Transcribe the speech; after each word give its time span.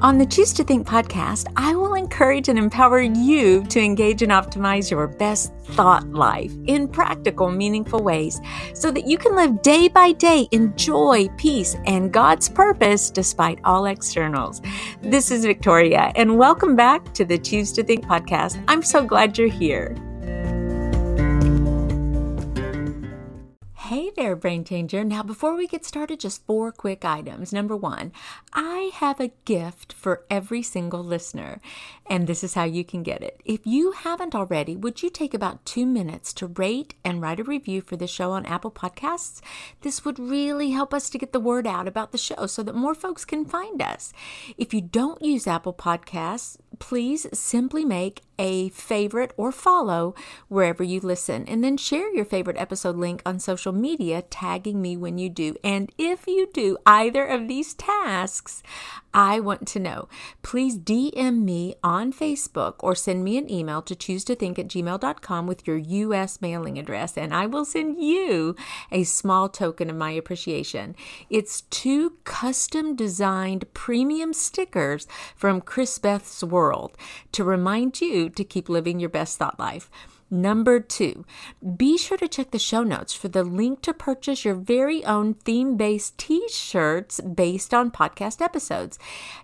On 0.00 0.16
the 0.16 0.26
Choose 0.26 0.52
to 0.52 0.62
Think 0.62 0.86
podcast, 0.86 1.48
I 1.56 1.74
will 1.74 1.94
encourage 1.94 2.48
and 2.48 2.56
empower 2.56 3.00
you 3.00 3.64
to 3.64 3.80
engage 3.80 4.22
and 4.22 4.30
optimize 4.30 4.92
your 4.92 5.08
best 5.08 5.52
thought 5.64 6.08
life 6.10 6.52
in 6.68 6.86
practical, 6.86 7.50
meaningful 7.50 8.04
ways 8.04 8.40
so 8.74 8.92
that 8.92 9.08
you 9.08 9.18
can 9.18 9.34
live 9.34 9.60
day 9.60 9.88
by 9.88 10.12
day 10.12 10.46
in 10.52 10.72
joy, 10.76 11.26
peace, 11.36 11.76
and 11.84 12.12
God's 12.12 12.48
purpose 12.48 13.10
despite 13.10 13.58
all 13.64 13.86
externals. 13.86 14.62
This 15.02 15.32
is 15.32 15.44
Victoria, 15.44 16.12
and 16.14 16.38
welcome 16.38 16.76
back 16.76 17.12
to 17.14 17.24
the 17.24 17.36
Choose 17.36 17.72
to 17.72 17.82
Think 17.82 18.04
podcast. 18.04 18.62
I'm 18.68 18.84
so 18.84 19.04
glad 19.04 19.36
you're 19.36 19.48
here. 19.48 19.96
Hey 23.88 24.10
there, 24.14 24.36
Brain 24.36 24.64
Changer. 24.64 25.02
Now, 25.02 25.22
before 25.22 25.56
we 25.56 25.66
get 25.66 25.82
started, 25.82 26.20
just 26.20 26.44
four 26.44 26.70
quick 26.72 27.06
items. 27.06 27.54
Number 27.54 27.74
one, 27.74 28.12
I 28.52 28.90
have 28.92 29.18
a 29.18 29.32
gift 29.46 29.94
for 29.94 30.26
every 30.28 30.62
single 30.62 31.02
listener, 31.02 31.62
and 32.04 32.26
this 32.26 32.44
is 32.44 32.52
how 32.52 32.64
you 32.64 32.84
can 32.84 33.02
get 33.02 33.22
it. 33.22 33.40
If 33.46 33.66
you 33.66 33.92
haven't 33.92 34.34
already, 34.34 34.76
would 34.76 35.02
you 35.02 35.08
take 35.08 35.32
about 35.32 35.64
two 35.64 35.86
minutes 35.86 36.34
to 36.34 36.48
rate 36.48 36.96
and 37.02 37.22
write 37.22 37.40
a 37.40 37.44
review 37.44 37.80
for 37.80 37.96
the 37.96 38.06
show 38.06 38.32
on 38.32 38.44
Apple 38.44 38.70
Podcasts? 38.70 39.40
This 39.80 40.04
would 40.04 40.18
really 40.18 40.72
help 40.72 40.92
us 40.92 41.08
to 41.08 41.16
get 41.16 41.32
the 41.32 41.40
word 41.40 41.66
out 41.66 41.88
about 41.88 42.12
the 42.12 42.18
show 42.18 42.44
so 42.44 42.62
that 42.64 42.74
more 42.74 42.94
folks 42.94 43.24
can 43.24 43.46
find 43.46 43.80
us. 43.80 44.12
If 44.58 44.74
you 44.74 44.82
don't 44.82 45.22
use 45.22 45.46
Apple 45.46 45.72
Podcasts, 45.72 46.58
please 46.78 47.26
simply 47.32 47.86
make 47.86 48.20
a 48.38 48.68
favorite 48.70 49.32
or 49.36 49.52
follow 49.52 50.14
wherever 50.48 50.82
you 50.82 51.00
listen, 51.00 51.46
and 51.46 51.62
then 51.62 51.76
share 51.76 52.14
your 52.14 52.24
favorite 52.24 52.56
episode 52.56 52.96
link 52.96 53.22
on 53.26 53.38
social 53.38 53.72
media, 53.72 54.22
tagging 54.22 54.80
me 54.80 54.96
when 54.96 55.18
you 55.18 55.28
do. 55.28 55.56
And 55.64 55.90
if 55.98 56.26
you 56.26 56.48
do 56.52 56.78
either 56.86 57.24
of 57.24 57.48
these 57.48 57.74
tasks, 57.74 58.62
I 59.12 59.40
want 59.40 59.66
to 59.68 59.80
know. 59.80 60.08
Please 60.42 60.78
DM 60.78 61.42
me 61.42 61.74
on 61.82 62.12
Facebook 62.12 62.74
or 62.80 62.94
send 62.94 63.24
me 63.24 63.38
an 63.38 63.50
email 63.50 63.82
to 63.82 63.96
choose 63.96 64.22
to 64.24 64.34
think 64.34 64.58
at 64.58 64.68
gmail.com 64.68 65.46
with 65.46 65.66
your 65.66 65.76
U.S. 65.76 66.40
mailing 66.40 66.78
address, 66.78 67.16
and 67.16 67.34
I 67.34 67.46
will 67.46 67.64
send 67.64 68.02
you 68.02 68.54
a 68.92 69.04
small 69.04 69.48
token 69.48 69.90
of 69.90 69.96
my 69.96 70.10
appreciation. 70.10 70.94
It's 71.30 71.62
two 71.62 72.18
custom 72.24 72.94
designed 72.94 73.72
premium 73.74 74.32
stickers 74.32 75.06
from 75.34 75.62
Chris 75.62 75.98
Beth's 75.98 76.44
World 76.44 76.96
to 77.32 77.44
remind 77.44 78.00
you 78.00 78.27
to 78.36 78.44
keep 78.44 78.68
living 78.68 79.00
your 79.00 79.10
best 79.10 79.38
thought 79.38 79.58
life. 79.58 79.90
Number 80.30 80.78
two, 80.78 81.24
be 81.76 81.96
sure 81.96 82.18
to 82.18 82.28
check 82.28 82.50
the 82.50 82.58
show 82.58 82.82
notes 82.82 83.14
for 83.14 83.28
the 83.28 83.42
link 83.42 83.80
to 83.82 83.94
purchase 83.94 84.44
your 84.44 84.54
very 84.54 85.02
own 85.04 85.34
theme 85.34 85.78
based 85.78 86.18
t 86.18 86.46
shirts 86.50 87.18
based 87.20 87.72
on 87.72 87.90
podcast 87.90 88.42
episodes. 88.42 88.98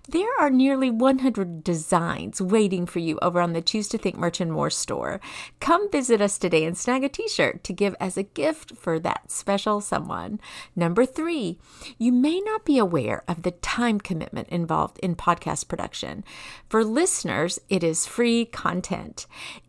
There 0.06 0.28
are 0.38 0.50
nearly 0.50 0.90
100 0.90 1.64
designs 1.64 2.42
waiting 2.42 2.84
for 2.84 2.98
you 2.98 3.18
over 3.22 3.40
on 3.40 3.55
the 3.55 3.62
Choose 3.62 3.88
to 3.88 3.98
Think 3.98 4.18
Merch 4.18 4.42
and 4.42 4.52
More 4.52 4.68
store. 4.68 5.22
Come 5.58 5.90
visit 5.90 6.20
us 6.20 6.36
today 6.36 6.66
and 6.66 6.77
snag 6.77 7.02
a 7.02 7.08
t 7.08 7.28
shirt 7.28 7.64
to 7.64 7.72
give 7.72 7.96
as 7.98 8.18
a 8.18 8.22
gift 8.22 8.77
for 8.77 8.98
that 8.98 9.32
special 9.32 9.80
someone. 9.80 10.38
Number 10.77 11.06
three, 11.06 11.58
you 11.96 12.12
may 12.12 12.40
not 12.40 12.66
be 12.66 12.77
aware 12.77 13.24
of 13.27 13.42
the 13.42 13.52
time 13.52 14.00
commitment 14.00 14.50
involved 14.50 14.98
in 14.98 15.16
podcast 15.16 15.66
production. 15.66 16.24
For 16.68 16.84
listeners, 16.84 17.58
it 17.70 17.82
is 17.82 18.06
free 18.06 18.44
content. 18.44 19.27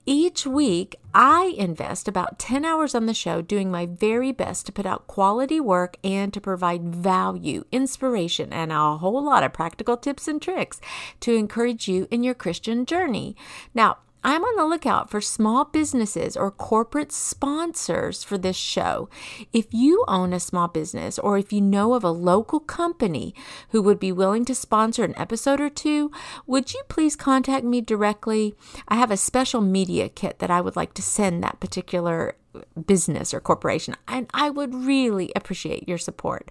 Each 0.08 0.45
week, 0.45 0.98
I 1.16 1.56
invest 1.58 2.08
about 2.08 2.38
10 2.38 2.64
hours 2.64 2.94
on 2.94 3.08
the 3.08 3.14
show 3.14 3.42
doing 3.42 3.72
my 3.72 3.88
very 3.88 4.31
best 4.31 4.67
to 4.67 4.72
put 4.72 4.86
out 4.86 5.08
quality 5.08 5.59
work 5.59 5.98
and 6.03 6.31
to 6.31 6.39
provide 6.39 6.94
value, 6.94 7.64
inspiration, 7.72 8.53
and 8.53 8.72
a 8.72 8.98
whole 8.98 9.23
lot 9.23 9.44
of 9.44 9.52
practical 9.52 9.98
tips 9.98 10.28
and 10.28 10.39
tricks 10.39 10.80
to 11.22 11.33
encourage 11.33 11.88
you 11.88 12.08
in 12.11 12.23
your 12.23 12.36
Christian 12.36 12.86
journey. 12.86 13.36
Now, 13.73 13.98
I'm 14.26 14.44
on 14.44 14.56
the 14.56 14.66
lookout 14.66 15.11
for 15.11 15.22
small 15.22 15.66
businesses 15.66 16.36
or 16.36 16.49
corporate 16.49 17.11
sponsors 17.11 18.23
for 18.23 18.39
this 18.39 18.55
show. 18.55 19.08
If 19.54 19.67
you 19.70 20.04
own 20.08 20.33
a 20.33 20.39
small 20.39 20.67
business 20.67 21.20
or 21.20 21.38
if 21.38 21.54
you 21.54 21.61
know 21.61 21.94
of 21.94 22.04
a 22.04 22.10
local 22.10 22.60
company 22.60 23.36
who 23.70 23.83
would 23.83 23.99
be 23.99 24.11
willing 24.11 24.44
to 24.45 24.55
sponsor 24.55 25.04
an 25.04 25.14
episode 25.16 25.61
or 25.61 25.70
two, 25.70 26.11
would 26.48 26.73
you 26.73 26.82
please 26.89 27.16
contact 27.16 27.66
me 27.66 27.82
directly? 27.82 28.55
I 28.88 28.95
have 28.95 29.11
a 29.11 29.16
special 29.16 29.61
media 29.61 30.10
kit 30.10 30.39
that 30.39 30.49
I 30.49 30.60
would 30.60 30.76
like 30.76 30.95
to 30.95 31.04
send 31.04 31.44
that 31.44 31.60
particular 31.60 32.36
business 32.86 33.33
or 33.33 33.39
corporation. 33.39 33.95
And 34.08 34.27
I 34.33 34.49
would 34.49 34.73
really 34.73 35.32
appreciate 35.36 35.88
your 35.88 35.98
support. 35.98 36.49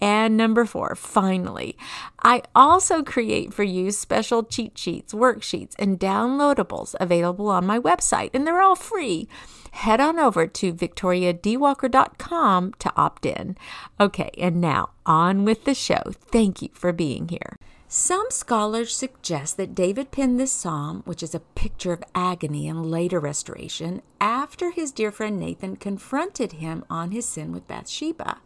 And 0.00 0.36
number 0.36 0.64
four, 0.64 0.94
finally, 0.94 1.76
I 2.22 2.42
also 2.54 3.02
create 3.02 3.52
for 3.52 3.64
you 3.64 3.90
special 3.90 4.42
cheat 4.42 4.78
sheets, 4.78 5.12
worksheets, 5.12 5.74
and 5.78 5.98
downloadables 5.98 6.94
available 7.00 7.48
on 7.48 7.66
my 7.66 7.78
website, 7.78 8.30
and 8.34 8.46
they're 8.46 8.62
all 8.62 8.76
free. 8.76 9.28
Head 9.72 10.00
on 10.00 10.20
over 10.20 10.46
to 10.46 10.72
victoriadwalker.com 10.72 12.74
to 12.78 12.92
opt 12.96 13.26
in. 13.26 13.56
Okay, 13.98 14.30
and 14.38 14.60
now 14.60 14.90
on 15.04 15.44
with 15.44 15.64
the 15.64 15.74
show. 15.74 16.02
Thank 16.30 16.62
you 16.62 16.68
for 16.72 16.92
being 16.92 17.28
here. 17.28 17.58
Some 17.96 18.26
scholars 18.30 18.92
suggest 18.92 19.56
that 19.56 19.72
David 19.72 20.10
penned 20.10 20.40
this 20.40 20.50
psalm, 20.50 21.04
which 21.04 21.22
is 21.22 21.32
a 21.32 21.38
picture 21.38 21.92
of 21.92 22.02
agony 22.12 22.66
and 22.66 22.90
later 22.90 23.20
restoration, 23.20 24.02
after 24.20 24.72
his 24.72 24.90
dear 24.90 25.12
friend 25.12 25.38
Nathan 25.38 25.76
confronted 25.76 26.54
him 26.54 26.84
on 26.90 27.12
his 27.12 27.24
sin 27.24 27.52
with 27.52 27.68
Bathsheba. 27.68 28.38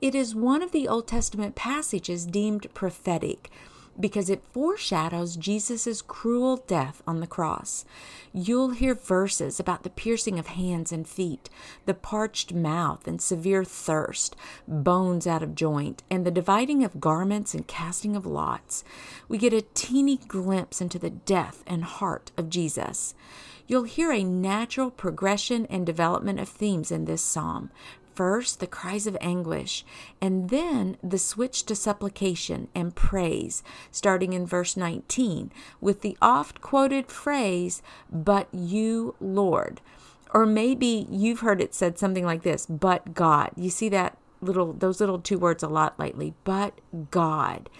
It 0.00 0.16
is 0.16 0.34
one 0.34 0.62
of 0.62 0.72
the 0.72 0.88
Old 0.88 1.06
Testament 1.06 1.54
passages 1.54 2.26
deemed 2.26 2.74
prophetic 2.74 3.52
because 3.98 4.30
it 4.30 4.44
foreshadows 4.52 5.36
Jesus' 5.36 6.02
cruel 6.02 6.56
death 6.56 7.02
on 7.06 7.20
the 7.20 7.26
cross. 7.26 7.84
You'll 8.32 8.70
hear 8.70 8.94
verses 8.94 9.60
about 9.60 9.82
the 9.82 9.90
piercing 9.90 10.38
of 10.38 10.48
hands 10.48 10.92
and 10.92 11.06
feet, 11.06 11.50
the 11.86 11.94
parched 11.94 12.52
mouth 12.52 13.06
and 13.06 13.20
severe 13.20 13.64
thirst, 13.64 14.34
bones 14.66 15.26
out 15.26 15.42
of 15.42 15.54
joint, 15.54 16.02
and 16.10 16.24
the 16.24 16.30
dividing 16.30 16.82
of 16.84 17.00
garments 17.00 17.54
and 17.54 17.66
casting 17.66 18.16
of 18.16 18.26
lots. 18.26 18.84
We 19.28 19.38
get 19.38 19.52
a 19.52 19.62
teeny 19.74 20.16
glimpse 20.16 20.80
into 20.80 20.98
the 20.98 21.10
death 21.10 21.62
and 21.66 21.84
heart 21.84 22.32
of 22.36 22.48
Jesus. 22.48 23.14
You'll 23.66 23.84
hear 23.84 24.12
a 24.12 24.24
natural 24.24 24.90
progression 24.90 25.66
and 25.66 25.86
development 25.86 26.40
of 26.40 26.48
themes 26.48 26.90
in 26.90 27.04
this 27.04 27.22
psalm 27.22 27.70
First, 28.14 28.60
the 28.60 28.66
cries 28.66 29.06
of 29.06 29.16
anguish, 29.20 29.84
and 30.20 30.50
then 30.50 30.96
the 31.02 31.18
switch 31.18 31.64
to 31.66 31.74
supplication 31.74 32.68
and 32.74 32.94
praise, 32.94 33.62
starting 33.90 34.32
in 34.32 34.46
verse 34.46 34.76
19, 34.76 35.50
with 35.80 36.02
the 36.02 36.16
oft 36.20 36.60
quoted 36.60 37.10
phrase, 37.10 37.82
But 38.10 38.48
you, 38.52 39.14
Lord. 39.20 39.80
Or 40.34 40.46
maybe 40.46 41.06
you've 41.10 41.40
heard 41.40 41.60
it 41.60 41.74
said 41.74 41.98
something 41.98 42.24
like 42.24 42.42
this, 42.42 42.66
But 42.66 43.14
God. 43.14 43.50
You 43.56 43.70
see 43.70 43.88
that 43.90 44.18
little, 44.40 44.72
those 44.72 45.00
little 45.00 45.18
two 45.18 45.38
words 45.38 45.62
a 45.62 45.68
lot 45.68 45.98
lately, 45.98 46.34
But 46.44 46.80
God. 47.10 47.70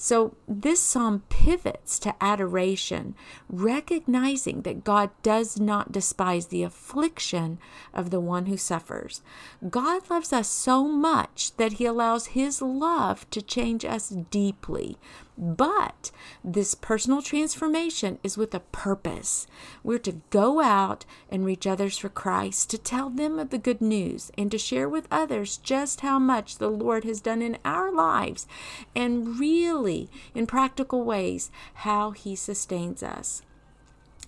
So 0.00 0.36
this 0.46 0.80
psalm 0.80 1.24
pivots 1.28 1.98
to 1.98 2.14
adoration, 2.22 3.16
recognizing 3.48 4.62
that 4.62 4.84
God 4.84 5.10
does 5.24 5.58
not 5.58 5.90
despise 5.90 6.46
the 6.46 6.62
affliction 6.62 7.58
of 7.92 8.10
the 8.10 8.20
one 8.20 8.46
who 8.46 8.56
suffers. 8.56 9.22
God 9.68 10.08
loves 10.08 10.32
us 10.32 10.46
so 10.46 10.84
much 10.84 11.56
that 11.56 11.74
he 11.74 11.84
allows 11.84 12.26
his 12.26 12.62
love 12.62 13.28
to 13.30 13.42
change 13.42 13.84
us 13.84 14.10
deeply 14.10 14.98
but 15.38 16.10
this 16.42 16.74
personal 16.74 17.22
transformation 17.22 18.18
is 18.24 18.36
with 18.36 18.52
a 18.54 18.60
purpose. 18.60 19.46
We're 19.84 20.00
to 20.00 20.20
go 20.30 20.60
out 20.60 21.04
and 21.30 21.44
reach 21.44 21.66
others 21.66 21.96
for 21.96 22.08
Christ, 22.08 22.70
to 22.70 22.78
tell 22.78 23.08
them 23.08 23.38
of 23.38 23.50
the 23.50 23.58
good 23.58 23.80
news, 23.80 24.32
and 24.36 24.50
to 24.50 24.58
share 24.58 24.88
with 24.88 25.06
others 25.10 25.56
just 25.56 26.00
how 26.00 26.18
much 26.18 26.58
the 26.58 26.70
Lord 26.70 27.04
has 27.04 27.20
done 27.20 27.40
in 27.40 27.58
our 27.64 27.92
lives, 27.92 28.48
and 28.96 29.38
really, 29.38 30.10
in 30.34 30.46
practical 30.46 31.04
ways, 31.04 31.52
how 31.74 32.10
He 32.10 32.34
sustains 32.34 33.02
us. 33.02 33.42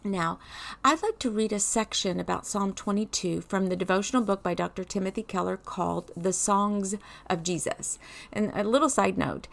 Now, 0.03 0.39
I'd 0.83 1.03
like 1.03 1.19
to 1.19 1.31
read 1.31 1.53
a 1.53 1.61
section 1.61 2.21
about 2.21 2.47
Psalm 2.47 2.73
22 2.73 3.43
from 3.43 3.67
the 3.67 3.77
devotional 3.77 4.23
book 4.23 4.43
by 4.43 4.55
Dr. 4.55 4.83
Timothy 4.83 5.23
Keller 5.23 5.59
called 5.59 6.11
The 6.17 6.33
Songs 6.33 6.95
of 7.29 7.43
Jesus. 7.43 7.99
And 8.33 8.51
a 8.55 8.65
little 8.65 8.89
side 8.89 9.19
note 9.19 9.47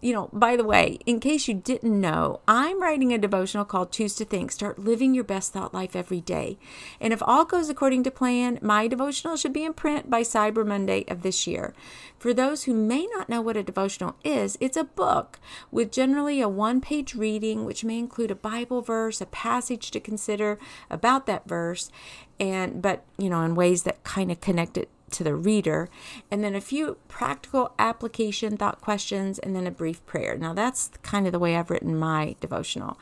you 0.00 0.12
know, 0.14 0.30
by 0.32 0.56
the 0.56 0.64
way, 0.64 0.98
in 1.04 1.20
case 1.20 1.46
you 1.46 1.54
didn't 1.54 2.00
know, 2.00 2.40
I'm 2.48 2.80
writing 2.80 3.12
a 3.12 3.18
devotional 3.18 3.64
called 3.64 3.92
Choose 3.92 4.14
to 4.16 4.24
Think 4.24 4.50
Start 4.50 4.78
Living 4.78 5.14
Your 5.14 5.24
Best 5.24 5.52
Thought 5.52 5.74
Life 5.74 5.94
Every 5.94 6.20
Day. 6.20 6.58
And 7.00 7.12
if 7.12 7.22
all 7.26 7.44
goes 7.44 7.68
according 7.68 8.04
to 8.04 8.10
plan, 8.10 8.58
my 8.62 8.88
devotional 8.88 9.36
should 9.36 9.52
be 9.52 9.64
in 9.64 9.74
print 9.74 10.08
by 10.08 10.22
Cyber 10.22 10.66
Monday 10.66 11.04
of 11.08 11.22
this 11.22 11.46
year. 11.46 11.74
For 12.18 12.32
those 12.32 12.64
who 12.64 12.74
may 12.74 13.06
not 13.14 13.28
know 13.28 13.40
what 13.40 13.56
a 13.56 13.62
devotional 13.62 14.16
is, 14.24 14.56
it's 14.60 14.76
a 14.76 14.84
book 14.84 15.38
with 15.70 15.92
generally 15.92 16.40
a 16.40 16.48
one 16.48 16.80
page 16.80 17.14
reading, 17.14 17.64
which 17.64 17.84
may 17.84 17.98
include 17.98 18.30
a 18.30 18.34
Bible 18.34 18.82
verse, 18.82 19.20
a 19.20 19.26
passage 19.26 19.90
to 19.90 20.00
consider 20.00 20.58
about 20.88 21.26
that 21.26 21.46
verse, 21.48 21.90
and 22.38 22.80
but 22.80 23.04
you 23.18 23.28
know, 23.28 23.42
in 23.42 23.54
ways 23.54 23.82
that 23.82 24.02
kind 24.02 24.30
of 24.30 24.40
connect 24.40 24.78
it 24.78 24.88
to 25.10 25.24
the 25.24 25.34
reader, 25.34 25.88
and 26.30 26.42
then 26.42 26.54
a 26.54 26.60
few 26.60 26.96
practical 27.08 27.72
application 27.78 28.56
thought 28.56 28.80
questions, 28.80 29.38
and 29.38 29.54
then 29.54 29.66
a 29.66 29.70
brief 29.70 30.04
prayer. 30.06 30.36
Now, 30.36 30.54
that's 30.54 30.90
kind 31.02 31.26
of 31.26 31.32
the 31.32 31.38
way 31.38 31.56
I've 31.56 31.70
written 31.70 31.96
my 31.96 32.36
devotional. 32.40 32.98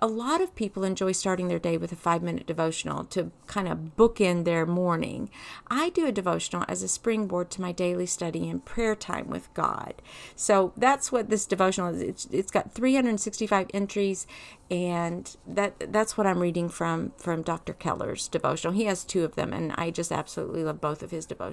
A 0.00 0.06
lot 0.06 0.40
of 0.40 0.54
people 0.54 0.84
enjoy 0.84 1.10
starting 1.10 1.48
their 1.48 1.58
day 1.58 1.76
with 1.76 1.90
a 1.90 1.96
five 1.96 2.22
minute 2.22 2.46
devotional 2.46 3.04
to 3.06 3.32
kind 3.48 3.66
of 3.66 3.96
bookend 3.96 4.44
their 4.44 4.64
morning. 4.64 5.28
I 5.68 5.88
do 5.90 6.06
a 6.06 6.12
devotional 6.12 6.64
as 6.68 6.84
a 6.84 6.88
springboard 6.88 7.50
to 7.50 7.60
my 7.60 7.72
daily 7.72 8.06
study 8.06 8.48
and 8.48 8.64
prayer 8.64 8.94
time 8.94 9.28
with 9.28 9.52
God. 9.54 9.94
So 10.36 10.72
that's 10.76 11.10
what 11.10 11.30
this 11.30 11.46
devotional 11.46 11.92
is. 11.92 12.00
it's, 12.00 12.24
it's 12.26 12.52
got 12.52 12.72
365 12.72 13.66
entries 13.74 14.28
and 14.70 15.36
that 15.46 15.92
that's 15.92 16.16
what 16.16 16.26
I'm 16.26 16.40
reading 16.40 16.68
from 16.68 17.12
from 17.16 17.42
Dr. 17.42 17.72
Keller's 17.72 18.28
devotional. 18.28 18.74
He 18.74 18.84
has 18.84 19.02
two 19.02 19.24
of 19.24 19.34
them 19.34 19.52
and 19.52 19.72
I 19.76 19.90
just 19.90 20.12
absolutely 20.12 20.62
love 20.62 20.80
both 20.80 21.02
of 21.02 21.10
his 21.10 21.26
devotionals. 21.26 21.47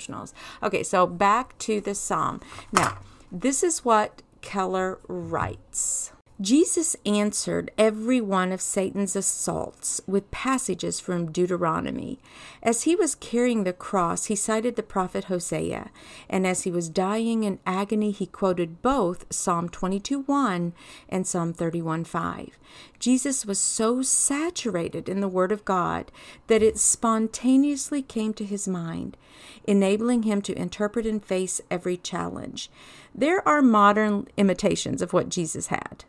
Okay, 0.64 0.84
so 0.84 1.08
back 1.08 1.58
to 1.60 1.82
the 1.82 1.96
psalm. 1.96 2.42
Now, 2.72 3.00
this 3.32 3.64
is 3.64 3.84
what 3.84 4.22
Keller 4.42 5.00
writes. 5.08 6.12
Jesus 6.42 6.98
answered 7.06 7.72
every 7.78 8.20
one 8.20 8.52
of 8.52 8.60
Satan's 8.60 9.16
assaults 9.16 10.02
with 10.06 10.32
passages 10.32 11.00
from 11.00 11.32
Deuteronomy. 11.32 12.20
As 12.62 12.82
he 12.82 12.94
was 12.94 13.16
carrying 13.16 13.64
the 13.64 13.72
cross, 13.72 14.26
he 14.26 14.36
cited 14.36 14.76
the 14.76 14.84
prophet 14.84 15.26
Hosea, 15.26 15.92
and 16.30 16.46
as 16.46 16.64
he 16.64 16.72
was 16.72 16.90
dying 16.90 17.46
in 17.46 17.60
agony, 17.66 18.12
he 18.12 18.26
quoted 18.26 18.82
both 18.82 19.26
Psalm 19.34 19.70
22:1 19.70 20.74
and 21.08 21.26
Psalm 21.26 21.54
31:5. 21.54 22.60
Jesus 23.00 23.46
was 23.46 23.58
so 23.58 24.02
saturated 24.02 25.08
in 25.08 25.22
the 25.22 25.30
Word 25.30 25.54
of 25.54 25.64
God 25.64 26.12
that 26.48 26.62
it 26.62 26.78
spontaneously 26.78 28.02
came 28.02 28.34
to 28.34 28.44
his 28.44 28.68
mind, 28.68 29.16
enabling 29.64 30.24
him 30.24 30.42
to 30.42 30.60
interpret 30.60 31.06
and 31.06 31.24
face 31.24 31.62
every 31.72 31.96
challenge. 31.96 32.70
There 33.14 33.48
are 33.48 33.62
modern 33.62 34.28
imitations 34.36 35.02
of 35.02 35.14
what 35.14 35.30
Jesus 35.30 35.68
had 35.68 36.04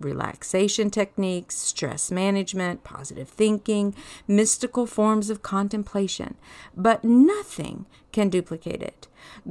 relaxation 0.00 0.90
techniques, 0.90 1.56
stress 1.56 2.10
management, 2.10 2.84
positive 2.84 3.28
thinking, 3.28 3.94
mystical 4.26 4.86
forms 4.86 5.30
of 5.30 5.42
contemplation, 5.42 6.34
but 6.76 7.04
nothing 7.04 7.86
can 8.12 8.28
duplicate 8.28 8.82
it. 8.82 9.08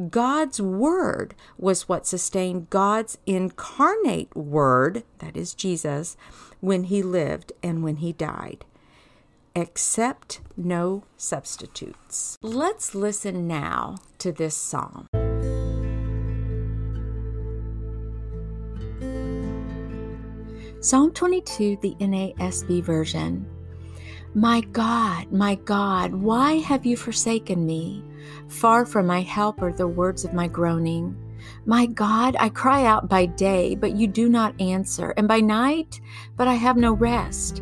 God's 0.10 0.62
Word 0.62 1.34
was 1.58 1.90
what 1.90 2.06
sustained 2.06 2.70
God's 2.70 3.18
incarnate 3.26 4.36
Word, 4.36 5.04
that 5.20 5.36
is 5.36 5.54
Jesus, 5.54 6.18
when 6.60 6.86
he 6.86 7.02
lived 7.02 7.52
and 7.64 7.84
when 7.84 7.98
he 7.98 8.14
died. 8.14 8.66
Accept 9.56 10.40
no 10.56 11.04
substitutes. 11.18 12.38
Let's 12.42 12.96
listen 12.96 13.48
now 13.48 13.98
to 14.20 14.32
this 14.32 14.56
psalm. 14.56 15.08
Psalm 20.84 21.12
22, 21.12 21.78
the 21.84 21.96
NASB 22.00 22.82
version. 22.84 23.46
My 24.34 24.62
God, 24.62 25.32
my 25.32 25.54
God, 25.54 26.12
why 26.12 26.54
have 26.54 26.88
you 26.88 26.98
forsaken 26.98 27.68
me? 27.68 28.04
Far 28.48 28.88
from 28.88 29.06
my 29.06 29.22
help 29.22 29.62
are 29.62 29.72
the 29.72 29.88
words 29.88 30.26
of 30.26 30.34
my 30.34 30.48
groaning. 30.48 31.16
My 31.68 31.86
God, 31.86 32.36
I 32.40 32.50
cry 32.50 32.86
out 32.86 33.08
by 33.08 33.28
day, 33.28 33.76
but 33.76 33.96
you 33.96 34.08
do 34.08 34.28
not 34.28 34.60
answer, 34.60 35.14
and 35.18 35.28
by 35.28 35.40
night, 35.40 36.02
but 36.36 36.48
I 36.48 36.56
have 36.56 36.78
no 36.78 36.94
rest. 36.94 37.62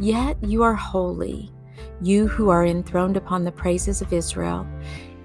Yet 0.00 0.42
you 0.42 0.62
are 0.62 0.74
holy, 0.74 1.52
you 2.00 2.26
who 2.28 2.48
are 2.48 2.64
enthroned 2.64 3.18
upon 3.18 3.44
the 3.44 3.52
praises 3.52 4.00
of 4.00 4.10
Israel. 4.10 4.66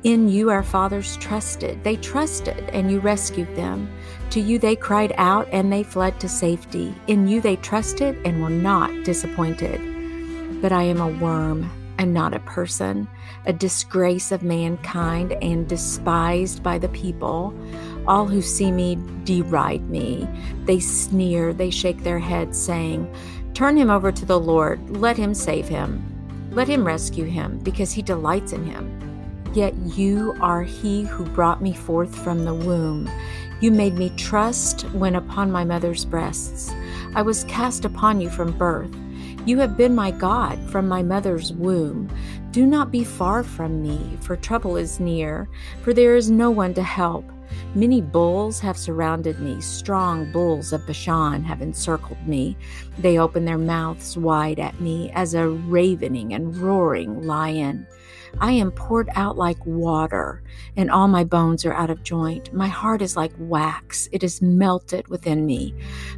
In 0.04 0.30
you 0.30 0.50
our 0.50 0.64
fathers 0.64 1.18
trusted. 1.18 1.84
They 1.84 1.98
trusted, 1.98 2.70
and 2.72 2.90
you 2.90 3.00
rescued 3.00 3.54
them. 3.58 3.90
To 4.30 4.40
you 4.40 4.58
they 4.58 4.78
cried 4.78 5.14
out, 5.18 5.50
and 5.52 5.72
they 5.72 5.84
fled 5.84 6.22
to 6.22 6.30
safety. 6.30 6.96
In 7.08 7.28
you 7.28 7.42
they 7.42 7.58
trusted 7.58 8.18
and 8.26 8.42
were 8.42 8.50
not 8.50 9.04
disappointed. 9.04 9.82
But 10.62 10.72
I 10.72 10.84
am 10.84 11.02
a 11.02 11.10
worm 11.10 11.70
and 11.98 12.14
not 12.14 12.34
a 12.34 12.40
person, 12.40 13.10
a 13.46 13.52
disgrace 13.52 14.32
of 14.32 14.42
mankind 14.42 15.34
and 15.42 15.68
despised 15.68 16.64
by 16.64 16.78
the 16.78 16.88
people. 16.90 17.54
All 18.08 18.26
who 18.26 18.42
see 18.42 18.72
me 18.72 18.98
deride 19.26 19.90
me. 19.90 20.26
They 20.64 20.80
sneer, 20.80 21.52
they 21.52 21.70
shake 21.70 22.04
their 22.04 22.20
heads, 22.20 22.58
saying, 22.58 23.14
Turn 23.54 23.76
him 23.76 23.90
over 23.90 24.14
to 24.14 24.26
the 24.26 24.40
Lord, 24.40 24.98
let 24.98 25.18
him 25.18 25.34
save 25.34 25.68
him. 25.68 26.06
Let 26.52 26.70
him 26.70 26.88
rescue 26.88 27.26
him, 27.26 27.60
because 27.60 27.92
he 27.92 28.02
delights 28.02 28.54
in 28.54 28.64
him. 28.64 28.99
Yet 29.54 29.76
you 29.96 30.36
are 30.42 30.62
he 30.62 31.04
who 31.04 31.26
brought 31.26 31.62
me 31.62 31.74
forth 31.74 32.16
from 32.16 32.46
the 32.46 32.54
womb. 32.54 33.10
You 33.62 33.72
made 33.72 33.96
me 33.96 34.12
trust 34.16 34.84
when 34.92 35.16
upon 35.16 35.52
my 35.52 35.66
mother's 35.66 36.06
breasts. 36.06 36.72
I 37.16 37.24
was 37.24 37.44
cast 37.46 37.84
upon 37.84 38.22
you 38.22 38.30
from 38.30 38.58
birth. 38.58 38.96
You 39.46 39.58
have 39.60 39.76
been 39.76 39.96
my 39.96 40.12
God 40.12 40.60
from 40.70 40.88
my 40.88 41.02
mother's 41.02 41.52
womb. 41.54 42.10
Do 42.52 42.66
not 42.66 42.92
be 42.92 43.04
far 43.04 43.44
from 43.44 43.82
me, 43.82 44.18
for 44.22 44.36
trouble 44.36 44.78
is 44.78 45.00
near, 45.00 45.50
for 45.82 45.94
there 45.94 46.16
is 46.16 46.30
no 46.30 46.52
one 46.52 46.74
to 46.76 46.84
help. 46.84 47.26
Many 47.74 48.02
bulls 48.02 48.60
have 48.60 48.78
surrounded 48.78 49.40
me, 49.40 49.60
strong 49.62 50.32
bulls 50.32 50.72
of 50.72 50.86
Bashan 50.86 51.44
have 51.44 51.62
encircled 51.62 52.28
me. 52.28 52.56
They 53.00 53.18
open 53.18 53.46
their 53.46 53.58
mouths 53.58 54.18
wide 54.18 54.60
at 54.60 54.80
me 54.80 55.12
as 55.16 55.34
a 55.34 55.50
ravening 55.50 56.34
and 56.34 56.56
roaring 56.58 57.24
lion. 57.24 57.88
I 58.38 58.52
am 58.52 58.72
poured 58.72 59.10
out 59.16 59.38
like 59.38 59.66
water, 59.66 60.44
and 60.78 60.92
all 60.92 61.08
my 61.08 61.24
bones 61.24 61.66
are 61.66 61.74
out 61.74 61.90
of 61.90 62.04
joint. 62.04 62.54
My 62.54 62.68
heart 62.68 63.02
is 63.02 63.16
like 63.16 63.34
wax, 63.38 64.08
it 64.12 64.24
is 64.24 64.42
melted 64.42 65.08
within 65.08 65.46
me. 65.46 65.74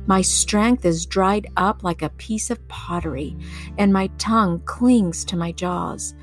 My 0.05 0.21
strength 0.21 0.85
is 0.85 1.05
dried 1.05 1.47
up 1.57 1.83
like 1.83 2.01
a 2.01 2.09
piece 2.09 2.49
of 2.49 2.67
pottery, 2.67 3.37
and 3.77 3.93
my 3.93 4.07
tongue 4.17 4.61
clings 4.65 5.23
to 5.25 5.37
my 5.37 5.51
jaws. 5.51 6.13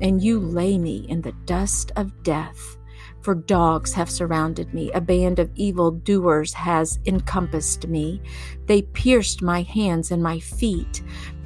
And 0.00 0.22
you 0.22 0.40
lay 0.40 0.78
me 0.78 1.06
in 1.08 1.20
the 1.20 1.34
dust 1.44 1.92
of 1.96 2.22
death. 2.22 2.76
For 3.24 3.34
dogs 3.34 3.94
have 3.94 4.10
surrounded 4.10 4.74
me, 4.74 4.92
a 4.92 5.00
band 5.00 5.38
of 5.38 5.50
evil 5.54 5.90
doers 5.90 6.52
has 6.52 6.98
encompassed 7.06 7.88
me. 7.88 8.20
They 8.66 8.82
pierced 8.82 9.40
my 9.40 9.62
hands 9.62 10.10
and 10.10 10.22
my 10.22 10.40
feet. 10.40 11.02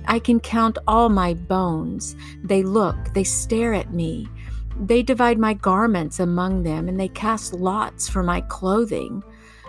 I 0.08 0.18
can 0.18 0.40
count 0.40 0.78
all 0.88 1.10
my 1.10 1.34
bones. 1.34 2.16
They 2.42 2.62
look, 2.62 2.96
they 3.12 3.24
stare 3.24 3.74
at 3.74 3.92
me. 3.92 4.26
They 4.80 5.02
divide 5.02 5.38
my 5.38 5.52
garments 5.52 6.18
among 6.18 6.62
them, 6.62 6.88
and 6.88 6.98
they 6.98 7.08
cast 7.08 7.52
lots 7.52 8.08
for 8.08 8.22
my 8.22 8.40
clothing. 8.40 9.22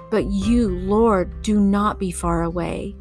But 0.09 0.25
you, 0.25 0.69
Lord, 0.69 1.41
do 1.41 1.59
not 1.59 1.99
be 1.99 2.11
far 2.11 2.43
away. 2.43 2.95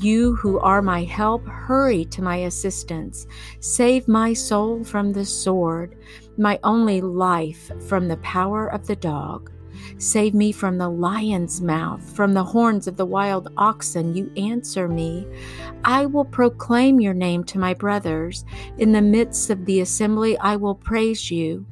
You 0.00 0.34
who 0.34 0.58
are 0.58 0.82
my 0.82 1.04
help, 1.04 1.46
hurry 1.46 2.04
to 2.06 2.22
my 2.22 2.36
assistance. 2.36 3.26
Save 3.60 4.08
my 4.08 4.32
soul 4.32 4.82
from 4.82 5.12
the 5.12 5.24
sword, 5.24 5.96
my 6.36 6.58
only 6.64 7.00
life 7.00 7.70
from 7.86 8.08
the 8.08 8.16
power 8.18 8.66
of 8.66 8.86
the 8.86 8.96
dog. 8.96 9.52
Save 9.98 10.34
me 10.34 10.52
from 10.52 10.78
the 10.78 10.88
lion's 10.88 11.60
mouth, 11.60 12.02
from 12.14 12.34
the 12.34 12.44
horns 12.44 12.86
of 12.86 12.96
the 12.96 13.06
wild 13.06 13.48
oxen. 13.56 14.14
You 14.14 14.32
answer 14.36 14.88
me. 14.88 15.26
I 15.84 16.06
will 16.06 16.24
proclaim 16.24 17.00
your 17.00 17.14
name 17.14 17.44
to 17.44 17.58
my 17.58 17.74
brothers. 17.74 18.44
In 18.78 18.92
the 18.92 19.02
midst 19.02 19.50
of 19.50 19.64
the 19.64 19.80
assembly, 19.80 20.38
I 20.38 20.56
will 20.56 20.74
praise 20.74 21.30
you. 21.30 21.66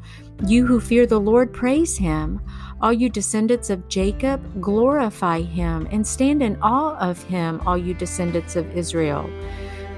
You 0.46 0.66
who 0.66 0.80
fear 0.80 1.06
the 1.06 1.20
Lord, 1.20 1.52
praise 1.52 1.96
him. 1.96 2.40
All 2.80 2.92
you 2.92 3.10
descendants 3.10 3.68
of 3.68 3.88
Jacob, 3.88 4.60
glorify 4.60 5.42
him, 5.42 5.86
and 5.90 6.06
stand 6.06 6.42
in 6.42 6.56
awe 6.62 6.96
of 6.98 7.22
him, 7.24 7.60
all 7.66 7.76
you 7.76 7.92
descendants 7.92 8.56
of 8.56 8.74
Israel. 8.74 9.28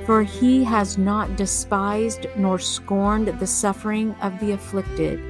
For 0.05 0.25
he 0.25 0.65
has 0.65 0.99
not 0.99 1.37
despised 1.37 2.27
nor 2.37 2.59
scorned 2.59 3.29
the 3.29 3.47
suffering 3.47 4.17
of 4.21 4.39
the 4.41 4.51
afflicted 4.51 5.21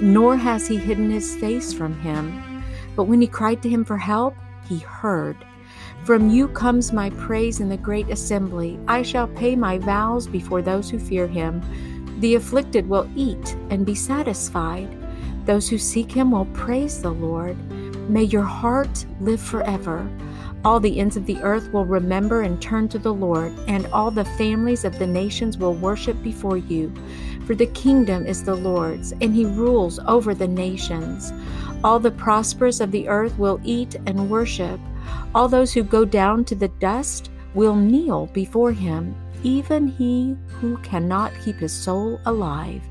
nor 0.00 0.36
has 0.36 0.66
he 0.66 0.76
hidden 0.76 1.10
his 1.10 1.36
face 1.36 1.72
from 1.72 1.98
him. 2.00 2.62
But 2.94 3.04
when 3.04 3.20
he 3.20 3.26
cried 3.26 3.62
to 3.62 3.68
him 3.68 3.84
for 3.84 3.98
help, 3.98 4.34
he 4.68 4.78
heard. 4.78 5.36
From 6.04 6.30
you 6.30 6.48
comes 6.48 6.92
my 6.92 7.10
praise 7.10 7.60
in 7.60 7.68
the 7.68 7.76
great 7.76 8.08
assembly. 8.10 8.78
I 8.86 9.02
shall 9.02 9.28
pay 9.28 9.56
my 9.56 9.78
vows 9.78 10.26
before 10.26 10.62
those 10.62 10.88
who 10.88 10.98
fear 10.98 11.26
him. 11.26 11.62
The 12.20 12.36
afflicted 12.36 12.88
will 12.88 13.10
eat 13.16 13.56
and 13.70 13.84
be 13.84 13.94
satisfied. 13.94 14.88
Those 15.44 15.68
who 15.68 15.78
seek 15.78 16.10
him 16.10 16.30
will 16.30 16.46
praise 16.46 17.02
the 17.02 17.12
Lord. 17.12 17.56
May 18.08 18.22
your 18.22 18.42
heart 18.42 19.04
live 19.20 19.40
forever. 19.40 20.08
All 20.64 20.80
the 20.80 20.98
ends 20.98 21.16
of 21.16 21.26
the 21.26 21.38
earth 21.42 21.72
will 21.72 21.84
remember 21.84 22.42
and 22.42 22.60
turn 22.60 22.88
to 22.88 22.98
the 22.98 23.14
Lord, 23.14 23.52
and 23.68 23.86
all 23.88 24.10
the 24.10 24.24
families 24.24 24.84
of 24.84 24.98
the 24.98 25.06
nations 25.06 25.58
will 25.58 25.74
worship 25.74 26.20
before 26.22 26.56
you. 26.56 26.92
For 27.46 27.54
the 27.54 27.66
kingdom 27.66 28.26
is 28.26 28.42
the 28.42 28.56
Lord's, 28.56 29.12
and 29.20 29.32
he 29.32 29.44
rules 29.44 30.00
over 30.00 30.34
the 30.34 30.48
nations. 30.48 31.32
All 31.84 32.00
the 32.00 32.10
prosperous 32.10 32.80
of 32.80 32.90
the 32.90 33.08
earth 33.08 33.38
will 33.38 33.60
eat 33.62 33.94
and 34.06 34.28
worship. 34.28 34.80
All 35.32 35.46
those 35.46 35.72
who 35.72 35.84
go 35.84 36.04
down 36.04 36.44
to 36.46 36.56
the 36.56 36.66
dust 36.66 37.30
will 37.54 37.76
kneel 37.76 38.26
before 38.32 38.72
him, 38.72 39.14
even 39.44 39.86
he 39.86 40.36
who 40.48 40.76
cannot 40.78 41.32
keep 41.44 41.56
his 41.56 41.72
soul 41.72 42.20
alive. 42.26 42.82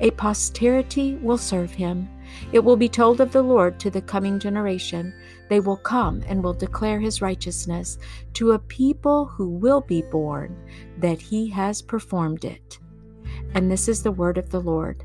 A 0.00 0.10
posterity 0.10 1.14
will 1.22 1.38
serve 1.38 1.70
him. 1.70 2.06
It 2.52 2.62
will 2.62 2.76
be 2.76 2.90
told 2.90 3.22
of 3.22 3.32
the 3.32 3.42
Lord 3.42 3.80
to 3.80 3.88
the 3.88 4.02
coming 4.02 4.38
generation. 4.38 5.14
They 5.48 5.60
will 5.60 5.78
come 5.78 6.22
and 6.26 6.44
will 6.44 6.52
declare 6.52 7.00
his 7.00 7.22
righteousness 7.22 7.96
to 8.34 8.52
a 8.52 8.58
people 8.58 9.24
who 9.24 9.48
will 9.48 9.80
be 9.80 10.02
born, 10.02 10.54
that 10.98 11.22
he 11.22 11.48
has 11.48 11.80
performed 11.80 12.44
it. 12.44 12.78
And 13.56 13.70
this 13.70 13.88
is 13.88 14.02
the 14.02 14.12
word 14.12 14.36
of 14.36 14.50
the 14.50 14.60
Lord. 14.60 15.02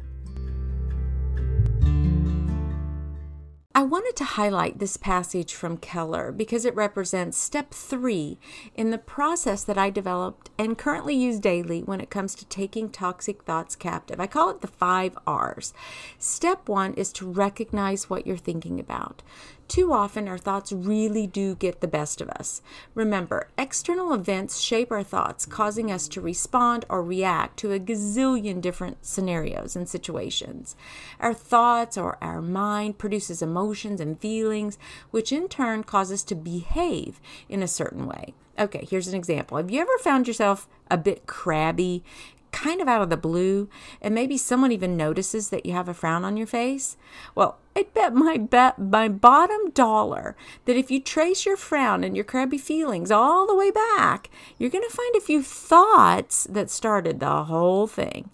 I 3.73 3.83
wanted 3.83 4.17
to 4.17 4.25
highlight 4.25 4.77
this 4.77 4.97
passage 4.97 5.53
from 5.53 5.77
Keller 5.77 6.33
because 6.33 6.65
it 6.65 6.75
represents 6.75 7.37
step 7.37 7.71
three 7.71 8.37
in 8.75 8.91
the 8.91 8.97
process 8.97 9.63
that 9.63 9.77
I 9.77 9.89
developed 9.89 10.49
and 10.57 10.77
currently 10.77 11.15
use 11.15 11.39
daily 11.39 11.81
when 11.81 12.01
it 12.01 12.09
comes 12.09 12.35
to 12.35 12.45
taking 12.45 12.89
toxic 12.89 13.43
thoughts 13.43 13.77
captive. 13.77 14.19
I 14.19 14.27
call 14.27 14.49
it 14.49 14.59
the 14.59 14.67
five 14.67 15.17
R's. 15.25 15.73
Step 16.19 16.67
one 16.67 16.93
is 16.95 17.13
to 17.13 17.31
recognize 17.31 18.09
what 18.09 18.27
you're 18.27 18.35
thinking 18.35 18.81
about. 18.81 19.23
Too 19.71 19.93
often, 19.93 20.27
our 20.27 20.37
thoughts 20.37 20.73
really 20.73 21.25
do 21.25 21.55
get 21.55 21.79
the 21.79 21.87
best 21.87 22.19
of 22.19 22.27
us. 22.27 22.61
Remember, 22.93 23.47
external 23.57 24.13
events 24.13 24.59
shape 24.59 24.91
our 24.91 25.01
thoughts, 25.01 25.45
causing 25.45 25.89
us 25.89 26.09
to 26.09 26.19
respond 26.19 26.83
or 26.89 27.01
react 27.01 27.55
to 27.59 27.71
a 27.71 27.79
gazillion 27.79 28.59
different 28.59 29.05
scenarios 29.05 29.77
and 29.77 29.87
situations. 29.87 30.75
Our 31.21 31.33
thoughts 31.33 31.97
or 31.97 32.17
our 32.21 32.41
mind 32.41 32.97
produces 32.97 33.41
emotions 33.41 34.01
and 34.01 34.19
feelings, 34.19 34.77
which 35.09 35.31
in 35.31 35.47
turn 35.47 35.85
cause 35.85 36.11
us 36.11 36.23
to 36.23 36.35
behave 36.35 37.21
in 37.47 37.63
a 37.63 37.67
certain 37.67 38.07
way. 38.07 38.33
Okay, 38.59 38.85
here's 38.89 39.07
an 39.07 39.15
example. 39.15 39.55
Have 39.55 39.71
you 39.71 39.79
ever 39.79 39.97
found 39.99 40.27
yourself 40.27 40.67
a 40.89 40.97
bit 40.97 41.27
crabby, 41.27 42.03
kind 42.51 42.81
of 42.81 42.87
out 42.87 43.01
of 43.01 43.09
the 43.09 43.17
blue, 43.17 43.69
and 44.01 44.13
maybe 44.13 44.37
someone 44.37 44.71
even 44.71 44.97
notices 44.97 45.49
that 45.49 45.65
you 45.65 45.73
have 45.73 45.89
a 45.89 45.93
frown 45.93 46.23
on 46.23 46.37
your 46.37 46.47
face? 46.47 46.97
Well, 47.35 47.57
I 47.75 47.87
bet 47.93 48.13
my 48.13 48.37
bet 48.37 48.77
my 48.77 49.07
bottom 49.07 49.69
dollar 49.71 50.35
that 50.65 50.75
if 50.75 50.91
you 50.91 50.99
trace 50.99 51.45
your 51.45 51.57
frown 51.57 52.03
and 52.03 52.15
your 52.15 52.25
crabby 52.25 52.57
feelings 52.57 53.11
all 53.11 53.47
the 53.47 53.55
way 53.55 53.71
back, 53.71 54.29
you're 54.57 54.69
going 54.69 54.87
to 54.87 54.95
find 54.95 55.15
a 55.15 55.21
few 55.21 55.41
thoughts 55.41 56.45
that 56.49 56.69
started 56.69 57.19
the 57.19 57.45
whole 57.45 57.87
thing. 57.87 58.29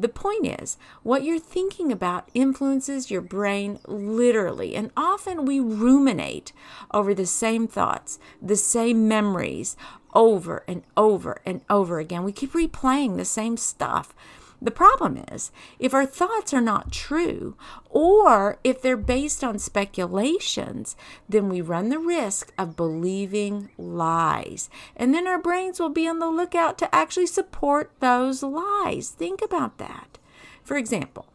The 0.00 0.08
point 0.08 0.46
is, 0.46 0.78
what 1.02 1.24
you're 1.24 1.38
thinking 1.38 1.92
about 1.92 2.30
influences 2.32 3.10
your 3.10 3.20
brain 3.20 3.80
literally, 3.86 4.74
and 4.74 4.90
often 4.96 5.44
we 5.44 5.60
ruminate 5.60 6.54
over 6.90 7.12
the 7.12 7.26
same 7.26 7.68
thoughts, 7.68 8.18
the 8.40 8.56
same 8.56 9.06
memories, 9.06 9.76
over 10.14 10.64
and 10.66 10.84
over 10.96 11.42
and 11.44 11.60
over 11.68 11.98
again. 11.98 12.24
We 12.24 12.32
keep 12.32 12.54
replaying 12.54 13.18
the 13.18 13.26
same 13.26 13.58
stuff. 13.58 14.14
The 14.62 14.70
problem 14.70 15.24
is, 15.32 15.50
if 15.78 15.94
our 15.94 16.04
thoughts 16.04 16.52
are 16.52 16.60
not 16.60 16.92
true, 16.92 17.56
or 17.88 18.58
if 18.62 18.82
they're 18.82 18.96
based 18.96 19.42
on 19.42 19.58
speculations, 19.58 20.96
then 21.28 21.48
we 21.48 21.62
run 21.62 21.88
the 21.88 21.98
risk 21.98 22.52
of 22.58 22.76
believing 22.76 23.70
lies. 23.78 24.68
And 24.96 25.14
then 25.14 25.26
our 25.26 25.38
brains 25.40 25.80
will 25.80 25.88
be 25.88 26.06
on 26.06 26.18
the 26.18 26.30
lookout 26.30 26.76
to 26.78 26.94
actually 26.94 27.26
support 27.26 27.90
those 28.00 28.42
lies. 28.42 29.08
Think 29.10 29.40
about 29.40 29.78
that. 29.78 30.18
For 30.62 30.76
example, 30.76 31.26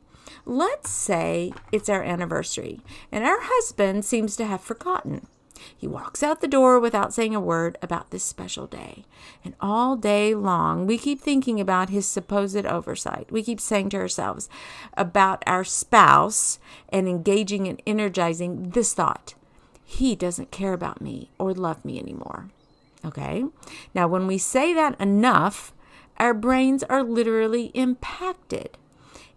let's 0.45 0.91
say 0.91 1.51
it's 1.71 1.89
our 1.89 2.03
anniversary, 2.03 2.81
and 3.11 3.23
our 3.23 3.39
husband 3.41 4.05
seems 4.05 4.35
to 4.35 4.45
have 4.45 4.61
forgotten. 4.61 5.25
He 5.75 5.87
walks 5.87 6.21
out 6.21 6.41
the 6.41 6.47
door 6.47 6.79
without 6.79 7.13
saying 7.13 7.33
a 7.33 7.39
word 7.39 7.77
about 7.81 8.11
this 8.11 8.23
special 8.23 8.67
day. 8.67 9.05
And 9.43 9.55
all 9.61 9.95
day 9.95 10.35
long, 10.35 10.85
we 10.85 10.97
keep 10.97 11.21
thinking 11.21 11.59
about 11.59 11.89
his 11.89 12.07
supposed 12.07 12.65
oversight. 12.65 13.31
We 13.31 13.43
keep 13.43 13.59
saying 13.59 13.89
to 13.89 13.97
ourselves 13.97 14.49
about 14.95 15.43
our 15.47 15.63
spouse 15.63 16.59
and 16.89 17.07
engaging 17.07 17.67
and 17.67 17.81
energizing 17.85 18.71
this 18.71 18.93
thought 18.93 19.35
he 19.85 20.15
doesn't 20.15 20.51
care 20.51 20.73
about 20.73 20.99
me 20.99 21.29
or 21.37 21.53
love 21.53 21.85
me 21.85 21.99
anymore. 21.99 22.49
Okay? 23.05 23.45
Now, 23.93 24.07
when 24.07 24.25
we 24.25 24.39
say 24.39 24.73
that 24.73 24.99
enough, 24.99 25.73
our 26.17 26.33
brains 26.33 26.83
are 26.83 27.03
literally 27.03 27.65
impacted. 27.75 28.77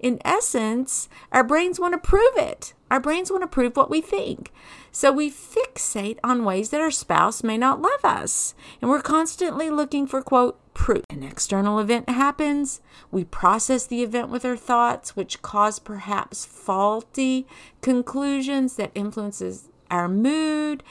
In 0.00 0.20
essence, 0.24 1.08
our 1.32 1.44
brains 1.44 1.78
want 1.78 1.92
to 1.92 1.98
prove 1.98 2.36
it. 2.36 2.72
Our 2.90 3.00
brains 3.00 3.30
want 3.30 3.42
to 3.42 3.46
prove 3.48 3.76
what 3.76 3.90
we 3.90 4.00
think. 4.00 4.52
So 4.98 5.12
we 5.12 5.30
fixate 5.30 6.18
on 6.24 6.44
ways 6.44 6.70
that 6.70 6.80
our 6.80 6.90
spouse 6.90 7.44
may 7.44 7.56
not 7.56 7.80
love 7.80 8.04
us. 8.04 8.56
And 8.82 8.90
we're 8.90 9.00
constantly 9.00 9.70
looking 9.70 10.08
for, 10.08 10.22
quote, 10.22 10.58
proof. 10.74 11.04
An 11.08 11.22
external 11.22 11.78
event 11.78 12.08
happens. 12.08 12.80
We 13.12 13.22
process 13.22 13.86
the 13.86 14.02
event 14.02 14.28
with 14.28 14.44
our 14.44 14.56
thoughts, 14.56 15.14
which 15.14 15.40
cause 15.40 15.78
perhaps 15.78 16.44
faulty 16.44 17.46
conclusions 17.80 18.74
that 18.74 18.90
influences 18.96 19.68
our 19.88 20.08
mood 20.08 20.82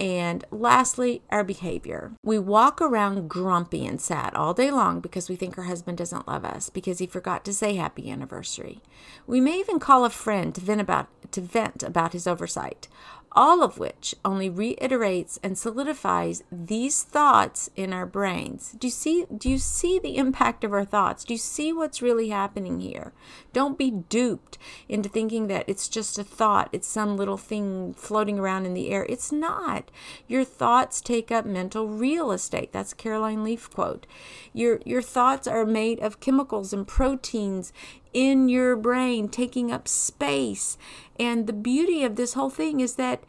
and 0.00 0.46
lastly, 0.50 1.20
our 1.28 1.44
behavior. 1.44 2.12
We 2.24 2.38
walk 2.38 2.80
around 2.80 3.28
grumpy 3.28 3.84
and 3.84 4.00
sad 4.00 4.34
all 4.34 4.54
day 4.54 4.70
long 4.70 5.00
because 5.00 5.28
we 5.28 5.36
think 5.36 5.58
our 5.58 5.64
husband 5.64 5.98
doesn't 5.98 6.26
love 6.26 6.46
us 6.46 6.70
because 6.70 6.98
he 6.98 7.06
forgot 7.06 7.44
to 7.44 7.52
say 7.52 7.74
happy 7.74 8.10
anniversary. 8.10 8.80
We 9.26 9.42
may 9.42 9.58
even 9.58 9.78
call 9.78 10.06
a 10.06 10.10
friend 10.10 10.54
to 10.54 10.60
vent 10.62 10.80
about 10.80 11.08
to 11.32 11.42
vent 11.42 11.82
about 11.82 12.14
his 12.14 12.26
oversight 12.26 12.88
all 13.32 13.62
of 13.62 13.78
which 13.78 14.14
only 14.24 14.50
reiterates 14.50 15.38
and 15.42 15.56
solidifies 15.56 16.42
these 16.50 17.02
thoughts 17.02 17.70
in 17.76 17.92
our 17.92 18.06
brains. 18.06 18.74
Do 18.78 18.86
you 18.86 18.90
see 18.90 19.26
do 19.36 19.48
you 19.48 19.58
see 19.58 19.98
the 19.98 20.16
impact 20.16 20.64
of 20.64 20.72
our 20.72 20.84
thoughts? 20.84 21.24
Do 21.24 21.34
you 21.34 21.38
see 21.38 21.72
what's 21.72 22.02
really 22.02 22.30
happening 22.30 22.80
here? 22.80 23.12
Don't 23.52 23.78
be 23.78 23.90
duped 23.90 24.58
into 24.88 25.08
thinking 25.08 25.46
that 25.46 25.64
it's 25.68 25.88
just 25.88 26.18
a 26.18 26.24
thought, 26.24 26.68
it's 26.72 26.88
some 26.88 27.16
little 27.16 27.36
thing 27.36 27.94
floating 27.94 28.38
around 28.38 28.66
in 28.66 28.74
the 28.74 28.90
air. 28.90 29.06
It's 29.08 29.30
not. 29.30 29.90
Your 30.26 30.44
thoughts 30.44 31.00
take 31.00 31.30
up 31.30 31.46
mental 31.46 31.88
real 31.88 32.32
estate. 32.32 32.72
That's 32.72 32.92
Caroline 32.92 33.44
Leaf 33.44 33.70
quote. 33.70 34.06
Your 34.52 34.80
your 34.84 35.02
thoughts 35.02 35.46
are 35.46 35.64
made 35.64 36.00
of 36.00 36.20
chemicals 36.20 36.72
and 36.72 36.86
proteins 36.86 37.72
in 38.12 38.48
your 38.48 38.76
brain, 38.76 39.28
taking 39.28 39.70
up 39.70 39.86
space. 39.88 40.76
And 41.18 41.46
the 41.46 41.52
beauty 41.52 42.04
of 42.04 42.16
this 42.16 42.34
whole 42.34 42.50
thing 42.50 42.80
is 42.80 42.94
that 42.94 43.22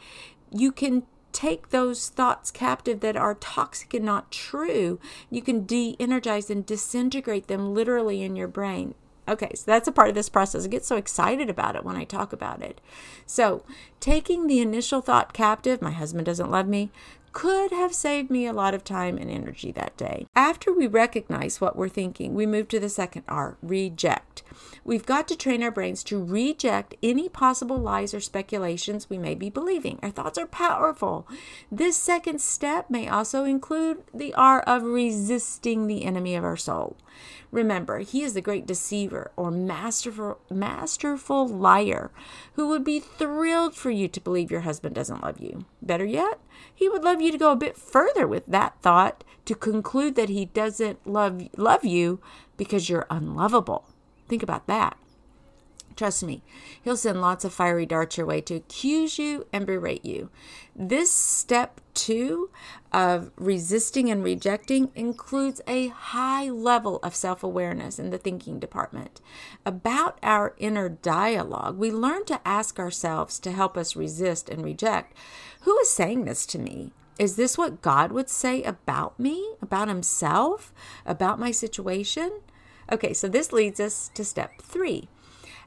you 0.51 0.71
can 0.71 1.03
take 1.31 1.69
those 1.69 2.09
thoughts 2.09 2.51
captive 2.51 2.99
that 2.99 3.15
are 3.15 3.35
toxic 3.35 3.93
and 3.93 4.05
not 4.05 4.31
true. 4.31 4.99
You 5.29 5.41
can 5.41 5.65
de 5.65 5.95
energize 5.99 6.49
and 6.49 6.65
disintegrate 6.65 7.47
them 7.47 7.73
literally 7.73 8.21
in 8.21 8.35
your 8.35 8.47
brain. 8.47 8.95
Okay, 9.27 9.51
so 9.55 9.63
that's 9.65 9.87
a 9.87 9.91
part 9.91 10.09
of 10.09 10.15
this 10.15 10.29
process. 10.29 10.65
I 10.65 10.67
get 10.67 10.83
so 10.83 10.97
excited 10.97 11.49
about 11.49 11.75
it 11.75 11.85
when 11.85 11.95
I 11.95 12.03
talk 12.03 12.33
about 12.33 12.61
it. 12.61 12.81
So, 13.25 13.63
taking 13.99 14.47
the 14.47 14.59
initial 14.59 14.99
thought 14.99 15.31
captive, 15.31 15.81
my 15.81 15.91
husband 15.91 16.25
doesn't 16.25 16.49
love 16.49 16.67
me, 16.67 16.91
could 17.33 17.71
have 17.71 17.93
saved 17.93 18.29
me 18.29 18.45
a 18.45 18.53
lot 18.53 18.73
of 18.73 18.83
time 18.83 19.17
and 19.17 19.29
energy 19.29 19.71
that 19.71 19.97
day. 19.97 20.27
After 20.35 20.73
we 20.73 20.87
recognize 20.87 21.61
what 21.61 21.75
we're 21.75 21.89
thinking, 21.89 22.33
we 22.33 22.45
move 22.45 22.67
to 22.69 22.79
the 22.79 22.89
second 22.89 23.23
R 23.27 23.57
reject. 23.61 24.43
We've 24.83 25.05
got 25.05 25.27
to 25.27 25.35
train 25.35 25.61
our 25.61 25.71
brains 25.71 26.03
to 26.05 26.23
reject 26.23 26.95
any 27.03 27.29
possible 27.29 27.77
lies 27.77 28.13
or 28.13 28.19
speculations 28.19 29.09
we 29.09 29.17
may 29.17 29.35
be 29.35 29.49
believing. 29.49 29.99
Our 30.01 30.09
thoughts 30.09 30.37
are 30.37 30.47
powerful. 30.47 31.27
This 31.71 31.95
second 31.95 32.41
step 32.41 32.89
may 32.89 33.07
also 33.07 33.43
include 33.43 34.03
the 34.13 34.33
R 34.33 34.61
of 34.61 34.83
resisting 34.83 35.85
the 35.87 36.03
enemy 36.03 36.35
of 36.35 36.43
our 36.43 36.57
soul. 36.57 36.97
Remember, 37.51 37.99
he 37.99 38.23
is 38.23 38.33
the 38.33 38.41
great 38.41 38.65
deceiver 38.65 39.31
or 39.35 39.51
masterful 39.51 40.39
masterful 40.49 41.47
liar 41.47 42.11
who 42.53 42.69
would 42.69 42.83
be 42.83 42.99
thrilled 42.99 43.75
for 43.75 43.91
you 43.91 44.07
to 44.07 44.21
believe 44.21 44.49
your 44.49 44.61
husband 44.61 44.95
doesn't 44.95 45.21
love 45.21 45.39
you. 45.39 45.65
Better 45.81 46.05
yet, 46.05 46.39
he 46.73 46.89
would 46.89 47.03
love 47.03 47.21
you 47.21 47.31
to 47.31 47.37
go 47.37 47.51
a 47.51 47.55
bit 47.55 47.77
further 47.77 48.27
with 48.27 48.45
that 48.47 48.81
thought 48.81 49.23
to 49.45 49.55
conclude 49.55 50.15
that 50.15 50.29
he 50.29 50.45
doesn't 50.45 51.05
love 51.05 51.47
love 51.57 51.83
you 51.83 52.19
because 52.57 52.89
you're 52.89 53.07
unlovable. 53.09 53.85
Think 54.27 54.43
about 54.43 54.67
that. 54.67 54.97
Trust 55.95 56.23
me, 56.23 56.41
he'll 56.81 56.97
send 56.97 57.21
lots 57.21 57.45
of 57.45 57.53
fiery 57.53 57.85
darts 57.85 58.17
your 58.17 58.25
way 58.25 58.41
to 58.41 58.55
accuse 58.55 59.19
you 59.19 59.45
and 59.51 59.65
berate 59.65 60.05
you. 60.05 60.29
This 60.75 61.11
step 61.11 61.81
two 61.93 62.49
of 62.91 63.31
resisting 63.35 64.09
and 64.09 64.23
rejecting 64.23 64.89
includes 64.95 65.61
a 65.67 65.87
high 65.87 66.49
level 66.49 66.99
of 67.03 67.15
self 67.15 67.43
awareness 67.43 67.99
in 67.99 68.09
the 68.09 68.17
thinking 68.17 68.59
department. 68.59 69.21
About 69.65 70.17
our 70.23 70.55
inner 70.57 70.89
dialogue, 70.89 71.77
we 71.77 71.91
learn 71.91 72.25
to 72.25 72.45
ask 72.47 72.79
ourselves 72.79 73.39
to 73.39 73.51
help 73.51 73.77
us 73.77 73.95
resist 73.95 74.49
and 74.49 74.63
reject 74.63 75.15
who 75.61 75.77
is 75.79 75.89
saying 75.89 76.25
this 76.25 76.45
to 76.47 76.59
me? 76.59 76.91
Is 77.19 77.35
this 77.35 77.57
what 77.57 77.81
God 77.81 78.11
would 78.11 78.29
say 78.29 78.63
about 78.63 79.19
me, 79.19 79.53
about 79.61 79.87
Himself, 79.87 80.73
about 81.05 81.39
my 81.39 81.51
situation? 81.51 82.41
Okay, 82.91 83.13
so 83.13 83.27
this 83.27 83.53
leads 83.53 83.79
us 83.79 84.09
to 84.15 84.25
step 84.25 84.61
three. 84.61 85.07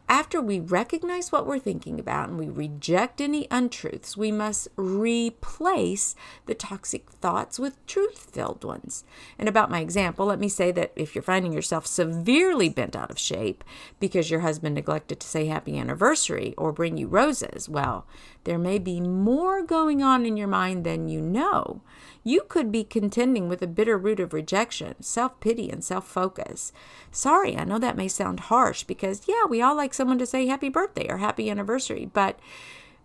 After 0.07 0.39
we 0.41 0.61
recognize 0.61 1.33
what 1.33 1.47
we're 1.47 1.59
thinking 1.59 1.99
about 1.99 2.29
and 2.29 2.39
we 2.39 2.49
reject 2.49 3.23
any 3.23 3.49
untruths, 3.51 4.19
we 4.19 4.31
must 4.31 4.69
replace 4.77 6.15
the 6.45 6.55
toxic 6.55 7.11
thoughts 7.11 7.59
with 7.59 7.85
truth 7.87 8.31
filled 8.31 8.65
ones. 8.65 9.05
And 9.39 9.49
about 9.49 9.71
my 9.71 9.81
example, 9.81 10.27
let 10.27 10.39
me 10.39 10.51
say 10.51 10.71
that 10.73 10.93
if 10.95 11.15
you're 11.15 11.23
finding 11.23 11.55
yourself 11.55 11.87
severely 11.87 12.69
bent 12.69 12.95
out 12.95 13.11
of 13.11 13.19
shape 13.19 13.65
because 13.99 14.31
your 14.31 14.41
husband 14.41 14.75
neglected 14.75 15.21
to 15.21 15.27
say 15.27 15.47
happy 15.47 15.79
anniversary 15.79 16.55
or 16.59 16.71
bring 16.71 16.99
you 16.99 17.09
roses, 17.09 17.67
well, 17.67 18.07
there 18.45 18.59
may 18.59 18.79
be 18.79 19.01
more 19.01 19.63
going 19.63 20.03
on 20.03 20.25
in 20.25 20.37
your 20.37 20.49
mind 20.49 20.85
than 20.85 21.09
you 21.09 21.21
know. 21.21 21.81
You 22.23 22.43
could 22.49 22.73
be 22.73 22.85
contending 22.85 23.49
with 23.49 23.61
a 23.63 23.67
bitter 23.67 23.99
root 23.99 24.21
of 24.21 24.33
rejection, 24.33 25.03
self 25.03 25.39
pity, 25.41 25.71
and 25.71 25.85
self 25.85 26.07
focus. 26.07 26.73
Sorry, 27.11 27.57
I 27.57 27.65
know 27.65 27.79
that 27.79 27.97
may 27.97 28.09
sound 28.09 28.41
harsh 28.41 28.85
because, 28.85 29.23
yeah, 29.27 29.45
we 29.49 29.61
all 29.61 29.75
like 29.77 29.93
someone 29.93 30.19
to 30.19 30.27
say 30.27 30.47
happy 30.47 30.69
birthday 30.69 31.07
or 31.09 31.19
happy 31.19 31.51
anniversary, 31.51 32.09
but 32.13 32.39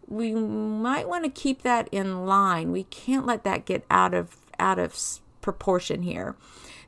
we 0.07 0.33
might 0.33 1.07
want 1.07 1.23
to 1.25 1.29
keep 1.29 1.61
that 1.63 1.89
in 1.91 2.25
line. 2.25 2.71
We 2.71 2.83
can't 2.83 3.25
let 3.25 3.43
that 3.43 3.65
get 3.65 3.85
out 3.89 4.13
of 4.13 4.37
out 4.57 4.79
of 4.79 4.97
proportion 5.41 6.03
here 6.03 6.35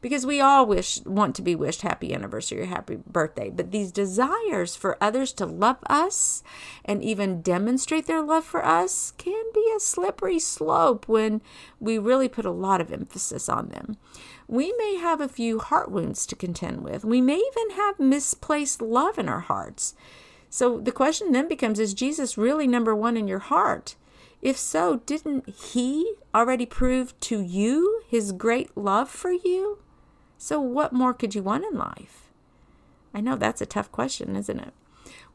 because 0.02 0.26
we 0.26 0.42
all 0.42 0.66
wish 0.66 1.00
want 1.06 1.36
to 1.36 1.42
be 1.42 1.56
wished 1.56 1.84
happy 1.84 2.14
anniversary 2.14 2.62
or 2.62 2.66
happy 2.66 2.98
birthday. 3.08 3.50
But 3.50 3.72
these 3.72 3.92
desires 3.92 4.76
for 4.76 4.98
others 5.00 5.32
to 5.34 5.46
love 5.46 5.78
us 5.88 6.44
and 6.84 7.04
even 7.04 7.42
demonstrate 7.42 8.08
their 8.08 8.22
love 8.22 8.44
for 8.44 8.66
us 8.66 9.12
can 9.18 9.44
be 9.54 9.72
a 9.76 9.80
slippery 9.80 10.40
slope 10.40 11.08
when 11.08 11.42
we 11.80 11.98
really 11.98 12.28
put 12.28 12.46
a 12.46 12.52
lot 12.52 12.82
of 12.82 12.92
emphasis 12.92 13.48
on 13.48 13.70
them. 13.70 13.98
We 14.48 14.74
may 14.78 14.96
have 14.96 15.22
a 15.22 15.30
few 15.30 15.60
heart 15.60 15.92
wounds 15.92 16.26
to 16.28 16.36
contend 16.36 16.84
with. 16.84 17.06
We 17.06 17.22
may 17.22 17.38
even 17.38 17.76
have 17.76 18.00
misplaced 18.00 18.82
love 18.82 19.18
in 19.18 19.30
our 19.30 19.42
hearts. 19.42 19.94
So 20.50 20.80
the 20.80 20.92
question 20.92 21.32
then 21.32 21.48
becomes 21.48 21.80
is 21.80 21.94
jesus 21.94 22.38
really 22.38 22.68
number 22.68 22.96
one 22.96 23.16
in 23.16 23.28
your 23.28 23.40
heart? 23.40 23.96
If 24.42 24.58
so, 24.58 24.98
didn't 25.06 25.48
he 25.48 26.16
already 26.34 26.66
prove 26.66 27.18
to 27.22 27.42
you 27.42 28.02
his 28.08 28.32
great 28.32 28.76
love 28.76 29.10
for 29.10 29.32
you? 29.32 29.78
So, 30.44 30.60
what 30.60 30.92
more 30.92 31.14
could 31.14 31.36
you 31.36 31.44
want 31.44 31.66
in 31.72 31.78
life? 31.78 32.32
I 33.14 33.22
know 33.22 33.36
that's 33.36 33.62
a 33.62 33.66
tough 33.68 33.92
question, 33.92 34.36
isn't 34.36 34.60
it? 34.60 34.74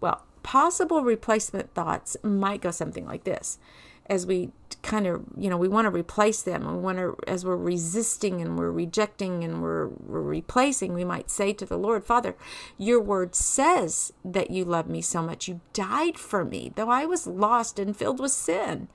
Well, 0.01 0.25
possible 0.43 1.05
replacement 1.05 1.73
thoughts 1.75 2.17
might 2.25 2.61
go 2.61 2.73
something 2.73 3.07
like 3.07 3.23
this. 3.23 3.61
As 4.07 4.27
we 4.27 4.51
kind 4.83 5.07
of, 5.07 5.23
you 5.37 5.49
know, 5.49 5.57
we 5.57 5.69
want 5.69 5.85
to 5.85 5.93
replace 5.93 6.43
them. 6.43 6.67
We 6.67 6.83
want 6.83 6.99
to, 6.99 7.17
as 7.29 7.45
we're 7.45 7.55
resisting 7.55 8.41
and 8.41 8.59
we're 8.59 8.73
rejecting 8.73 9.45
and 9.45 9.63
we're, 9.63 9.87
we're 9.87 10.23
replacing, 10.23 10.93
we 10.93 11.05
might 11.05 11.31
say 11.31 11.53
to 11.53 11.65
the 11.65 11.79
Lord, 11.79 12.05
Father, 12.05 12.35
your 12.77 13.01
word 13.01 13.37
says 13.37 14.13
that 14.25 14.51
you 14.51 14.65
love 14.65 14.89
me 14.89 15.03
so 15.03 15.23
much. 15.23 15.47
You 15.47 15.61
died 15.73 16.19
for 16.19 16.45
me, 16.45 16.73
though 16.75 16.91
I 16.91 17.07
was 17.07 17.29
lost 17.29 17.79
and 17.79 17.97
filled 17.97 18.19
with 18.19 18.33
sin. 18.33 18.89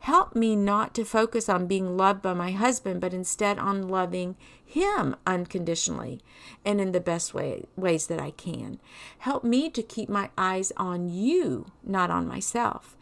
Help 0.00 0.34
me 0.34 0.54
not 0.54 0.94
to 0.94 1.04
focus 1.04 1.48
on 1.48 1.66
being 1.66 1.96
loved 1.96 2.22
by 2.22 2.32
my 2.32 2.52
husband, 2.52 3.00
but 3.00 3.12
instead 3.12 3.58
on 3.58 3.88
loving 3.88 4.36
him 4.64 5.16
unconditionally 5.26 6.20
and 6.64 6.80
in 6.80 6.92
the 6.92 7.00
best 7.00 7.34
way, 7.34 7.64
ways 7.76 8.06
that 8.06 8.20
I 8.20 8.30
can. 8.30 8.78
Help 9.18 9.44
me 9.44 9.68
to 9.70 9.82
keep 9.82 10.08
my 10.08 10.30
eyes 10.38 10.72
on 10.76 11.08
you, 11.08 11.66
not 11.82 12.10
on 12.10 12.28
myself. 12.28 12.96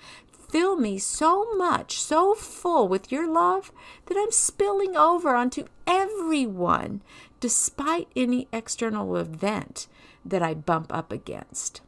Fill 0.48 0.76
me 0.76 0.98
so 0.98 1.54
much, 1.56 2.00
so 2.00 2.34
full 2.34 2.88
with 2.88 3.10
your 3.10 3.26
love 3.26 3.72
that 4.06 4.16
I'm 4.16 4.30
spilling 4.30 4.96
over 4.96 5.34
onto 5.34 5.64
everyone, 5.86 7.02
despite 7.40 8.08
any 8.14 8.48
external 8.52 9.16
event 9.16 9.88
that 10.24 10.42
I 10.42 10.54
bump 10.54 10.94
up 10.94 11.12
against. 11.12 11.80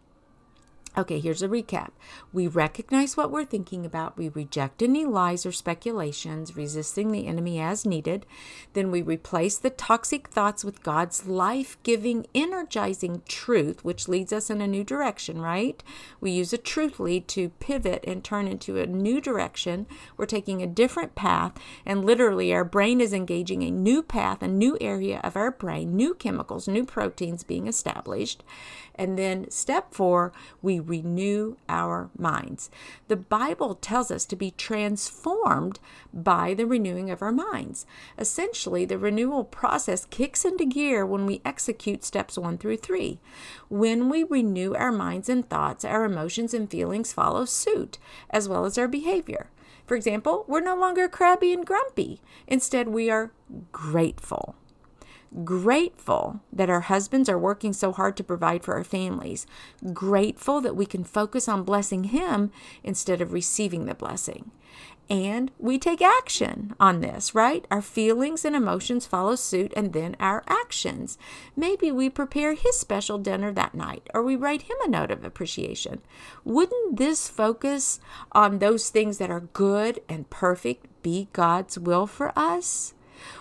Okay, 0.98 1.20
here's 1.20 1.42
a 1.42 1.48
recap. 1.48 1.90
We 2.32 2.48
recognize 2.48 3.16
what 3.16 3.30
we're 3.30 3.44
thinking 3.44 3.86
about. 3.86 4.16
We 4.16 4.30
reject 4.30 4.82
any 4.82 5.04
lies 5.04 5.46
or 5.46 5.52
speculations, 5.52 6.56
resisting 6.56 7.12
the 7.12 7.28
enemy 7.28 7.60
as 7.60 7.86
needed. 7.86 8.26
Then 8.72 8.90
we 8.90 9.00
replace 9.00 9.58
the 9.58 9.70
toxic 9.70 10.26
thoughts 10.26 10.64
with 10.64 10.82
God's 10.82 11.24
life 11.24 11.78
giving, 11.84 12.26
energizing 12.34 13.22
truth, 13.28 13.84
which 13.84 14.08
leads 14.08 14.32
us 14.32 14.50
in 14.50 14.60
a 14.60 14.66
new 14.66 14.82
direction, 14.82 15.40
right? 15.40 15.80
We 16.20 16.32
use 16.32 16.52
a 16.52 16.58
truth 16.58 16.98
lead 16.98 17.28
to 17.28 17.50
pivot 17.60 18.02
and 18.04 18.24
turn 18.24 18.48
into 18.48 18.78
a 18.78 18.86
new 18.86 19.20
direction. 19.20 19.86
We're 20.16 20.26
taking 20.26 20.62
a 20.62 20.66
different 20.66 21.14
path, 21.14 21.52
and 21.86 22.04
literally, 22.04 22.52
our 22.52 22.64
brain 22.64 23.00
is 23.00 23.12
engaging 23.12 23.62
a 23.62 23.70
new 23.70 24.02
path, 24.02 24.42
a 24.42 24.48
new 24.48 24.76
area 24.80 25.20
of 25.22 25.36
our 25.36 25.52
brain, 25.52 25.94
new 25.94 26.14
chemicals, 26.14 26.66
new 26.66 26.84
proteins 26.84 27.44
being 27.44 27.68
established. 27.68 28.42
And 28.96 29.16
then 29.16 29.48
step 29.48 29.94
four, 29.94 30.32
we 30.60 30.80
renew 30.88 31.56
our 31.68 32.10
minds. 32.18 32.70
The 33.08 33.16
Bible 33.16 33.74
tells 33.74 34.10
us 34.10 34.24
to 34.26 34.36
be 34.36 34.50
transformed 34.52 35.78
by 36.12 36.54
the 36.54 36.66
renewing 36.66 37.10
of 37.10 37.22
our 37.22 37.32
minds. 37.32 37.86
Essentially, 38.18 38.84
the 38.84 38.98
renewal 38.98 39.44
process 39.44 40.04
kicks 40.06 40.44
into 40.44 40.64
gear 40.64 41.04
when 41.04 41.26
we 41.26 41.42
execute 41.44 42.04
steps 42.04 42.38
one 42.38 42.58
through 42.58 42.78
three. 42.78 43.18
When 43.68 44.08
we 44.08 44.24
renew 44.24 44.74
our 44.74 44.92
minds 44.92 45.28
and 45.28 45.48
thoughts, 45.48 45.84
our 45.84 46.04
emotions 46.04 46.54
and 46.54 46.70
feelings 46.70 47.12
follow 47.12 47.44
suit, 47.44 47.98
as 48.30 48.48
well 48.48 48.64
as 48.64 48.78
our 48.78 48.88
behavior. 48.88 49.50
For 49.86 49.96
example, 49.96 50.44
we're 50.48 50.60
no 50.60 50.76
longer 50.76 51.08
crabby 51.08 51.52
and 51.52 51.64
grumpy. 51.64 52.20
Instead, 52.46 52.88
we 52.88 53.10
are 53.10 53.32
grateful 53.72 54.54
grateful 55.44 56.40
that 56.52 56.70
our 56.70 56.82
husbands 56.82 57.28
are 57.28 57.38
working 57.38 57.72
so 57.72 57.92
hard 57.92 58.16
to 58.16 58.24
provide 58.24 58.64
for 58.64 58.74
our 58.74 58.84
families, 58.84 59.46
grateful 59.92 60.60
that 60.60 60.76
we 60.76 60.86
can 60.86 61.04
focus 61.04 61.48
on 61.48 61.64
blessing 61.64 62.04
Him 62.04 62.50
instead 62.82 63.20
of 63.20 63.32
receiving 63.32 63.86
the 63.86 63.94
blessing. 63.94 64.50
And 65.10 65.50
we 65.58 65.78
take 65.78 66.02
action 66.02 66.74
on 66.78 67.00
this, 67.00 67.34
right? 67.34 67.66
Our 67.70 67.80
feelings 67.80 68.44
and 68.44 68.54
emotions 68.54 69.06
follow 69.06 69.36
suit, 69.36 69.72
and 69.74 69.94
then 69.94 70.16
our 70.20 70.44
actions. 70.46 71.16
Maybe 71.56 71.90
we 71.90 72.10
prepare 72.10 72.52
his 72.52 72.78
special 72.78 73.16
dinner 73.16 73.50
that 73.52 73.74
night, 73.74 74.08
or 74.12 74.22
we 74.22 74.36
write 74.36 74.62
him 74.62 74.76
a 74.84 74.88
note 74.88 75.10
of 75.10 75.24
appreciation. 75.24 76.02
Wouldn't 76.44 76.98
this 76.98 77.26
focus 77.28 78.00
on 78.32 78.58
those 78.58 78.90
things 78.90 79.16
that 79.16 79.30
are 79.30 79.40
good 79.40 80.00
and 80.10 80.28
perfect 80.28 81.02
be 81.02 81.28
God's 81.32 81.78
will 81.78 82.06
for 82.06 82.38
us? 82.38 82.92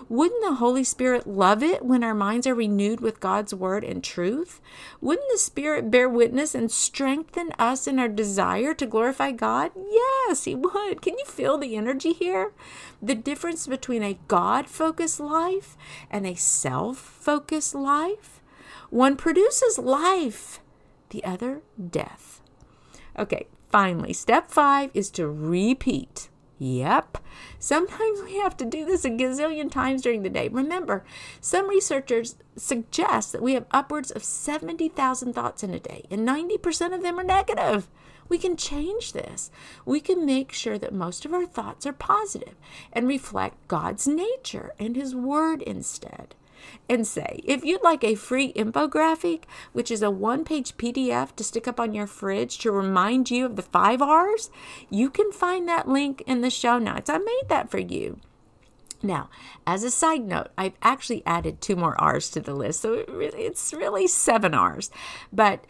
Wouldn't 0.10 0.42
the 0.42 0.56
Holy 0.56 0.84
Spirit 0.84 1.28
love 1.28 1.62
it 1.62 1.84
when 1.84 2.04
our 2.04 2.14
minds 2.14 2.48
are 2.48 2.56
renewed 2.56 3.02
with 3.02 3.20
God's 3.20 3.54
word 3.54 3.84
and 3.84 4.04
truth? 4.04 4.62
Wouldn't 5.02 5.28
the 5.32 5.38
Spirit 5.38 5.92
bear 5.92 6.08
witness 6.08 6.56
and 6.56 6.72
strengthen 6.72 7.52
us 7.60 7.88
in 7.88 8.00
our 8.00 8.08
desire 8.08 8.74
to 8.74 8.86
glorify 8.86 9.32
God? 9.32 9.72
Yes, 9.76 10.46
He 10.46 10.56
would. 10.56 11.02
Can 11.02 11.18
you 11.18 11.26
feel 11.26 11.58
the 11.58 11.76
energy 11.76 12.14
here? 12.14 12.54
The 13.02 13.16
difference 13.16 13.68
between 13.68 14.04
a 14.04 14.20
God 14.28 14.68
focused 14.68 15.20
life 15.20 15.78
and 16.10 16.26
a 16.26 16.36
self 16.36 16.98
focused 16.98 17.76
life? 17.76 18.42
One 18.90 19.18
produces 19.18 19.78
life, 19.78 20.60
the 21.10 21.24
other, 21.24 21.62
death. 21.90 22.42
Okay, 23.18 23.48
finally, 23.70 24.14
step 24.14 24.50
five 24.50 24.92
is 24.94 25.10
to 25.12 25.28
repeat 25.28 26.30
Yep. 26.60 27.20
Sometimes 27.60 28.22
we 28.24 28.38
have 28.38 28.58
to 28.58 28.66
do 28.66 28.84
this 28.84 29.06
a 29.06 29.10
gazillion 29.10 29.72
times 29.72 30.02
during 30.02 30.24
the 30.24 30.30
day. 30.30 30.48
Remember, 30.48 31.04
some 31.40 31.70
researchers 31.70 32.36
suggest 32.56 33.32
that 33.32 33.44
we 33.44 33.54
have 33.54 33.66
upwards 33.72 34.10
of 34.10 34.24
70,000 34.24 35.34
thoughts 35.34 35.64
in 35.64 35.74
a 35.74 35.80
day, 35.80 36.06
and 36.10 36.28
90% 36.28 36.96
of 36.96 37.04
them 37.04 37.20
are 37.20 37.24
negative. 37.24 37.88
We 38.28 38.38
can 38.38 38.58
change 38.58 39.14
this. 39.14 39.52
We 39.86 40.00
can 40.00 40.26
make 40.26 40.52
sure 40.52 40.78
that 40.80 40.94
most 40.94 41.26
of 41.26 41.34
our 41.34 41.46
thoughts 41.46 41.86
are 41.86 41.94
positive 41.94 42.56
and 42.92 43.08
reflect 43.08 43.68
God's 43.68 44.08
nature 44.08 44.74
and 44.80 44.96
His 44.96 45.16
Word 45.16 45.62
instead 45.62 46.36
and 46.90 47.06
say, 47.06 47.42
if 47.44 47.64
you'd 47.64 47.84
like 47.84 48.04
a 48.04 48.16
free 48.16 48.54
infographic, 48.54 49.44
which 49.74 49.92
is 49.92 50.02
a 50.02 50.12
one 50.12 50.44
page 50.44 50.78
PDF 50.78 51.36
to 51.36 51.44
stick 51.44 51.68
up 51.68 51.80
on 51.80 51.94
your 51.94 52.08
fridge 52.08 52.58
to 52.60 52.72
remind 52.72 53.30
you 53.30 53.46
of 53.46 53.56
the 53.56 53.62
five 53.62 54.02
R's, 54.02 54.50
you 54.90 55.10
can 55.10 55.32
find 55.32 55.68
that 55.68 55.88
link 55.88 56.24
in 56.26 56.42
the 56.42 56.50
show 56.50 56.78
notes. 56.78 57.10
I 57.10 57.18
made 57.18 57.46
that 57.48 57.70
for 57.70 57.80
you. 57.80 58.20
Now, 59.04 59.30
as 59.66 59.84
a 59.84 59.92
side 59.92 60.24
note, 60.24 60.48
I've 60.58 60.78
actually 60.82 61.24
added 61.26 61.62
two 61.62 61.76
more 61.76 62.00
R's 62.02 62.30
to 62.32 62.40
the 62.40 62.56
list, 62.56 62.82
so 62.82 63.06
it's 63.08 63.74
really 63.74 64.08
seven 64.08 64.54
R's. 64.54 64.90
But 65.32 65.66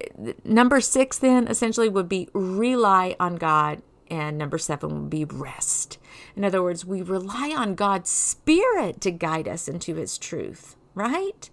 uh, 0.00 0.32
number 0.44 0.80
six, 0.80 1.18
then, 1.18 1.48
essentially 1.48 1.88
would 1.88 2.08
be 2.08 2.28
rely 2.32 3.16
on 3.18 3.36
God 3.36 3.82
and 4.10 4.38
number 4.38 4.58
seven 4.58 5.02
would 5.02 5.10
be 5.10 5.24
rest. 5.24 5.98
In 6.38 6.44
other 6.44 6.62
words, 6.62 6.84
we 6.84 7.02
rely 7.02 7.52
on 7.52 7.74
God's 7.74 8.10
Spirit 8.10 9.00
to 9.00 9.10
guide 9.10 9.48
us 9.48 9.66
into 9.66 9.96
His 9.96 10.16
truth, 10.16 10.76
right? 10.94 11.50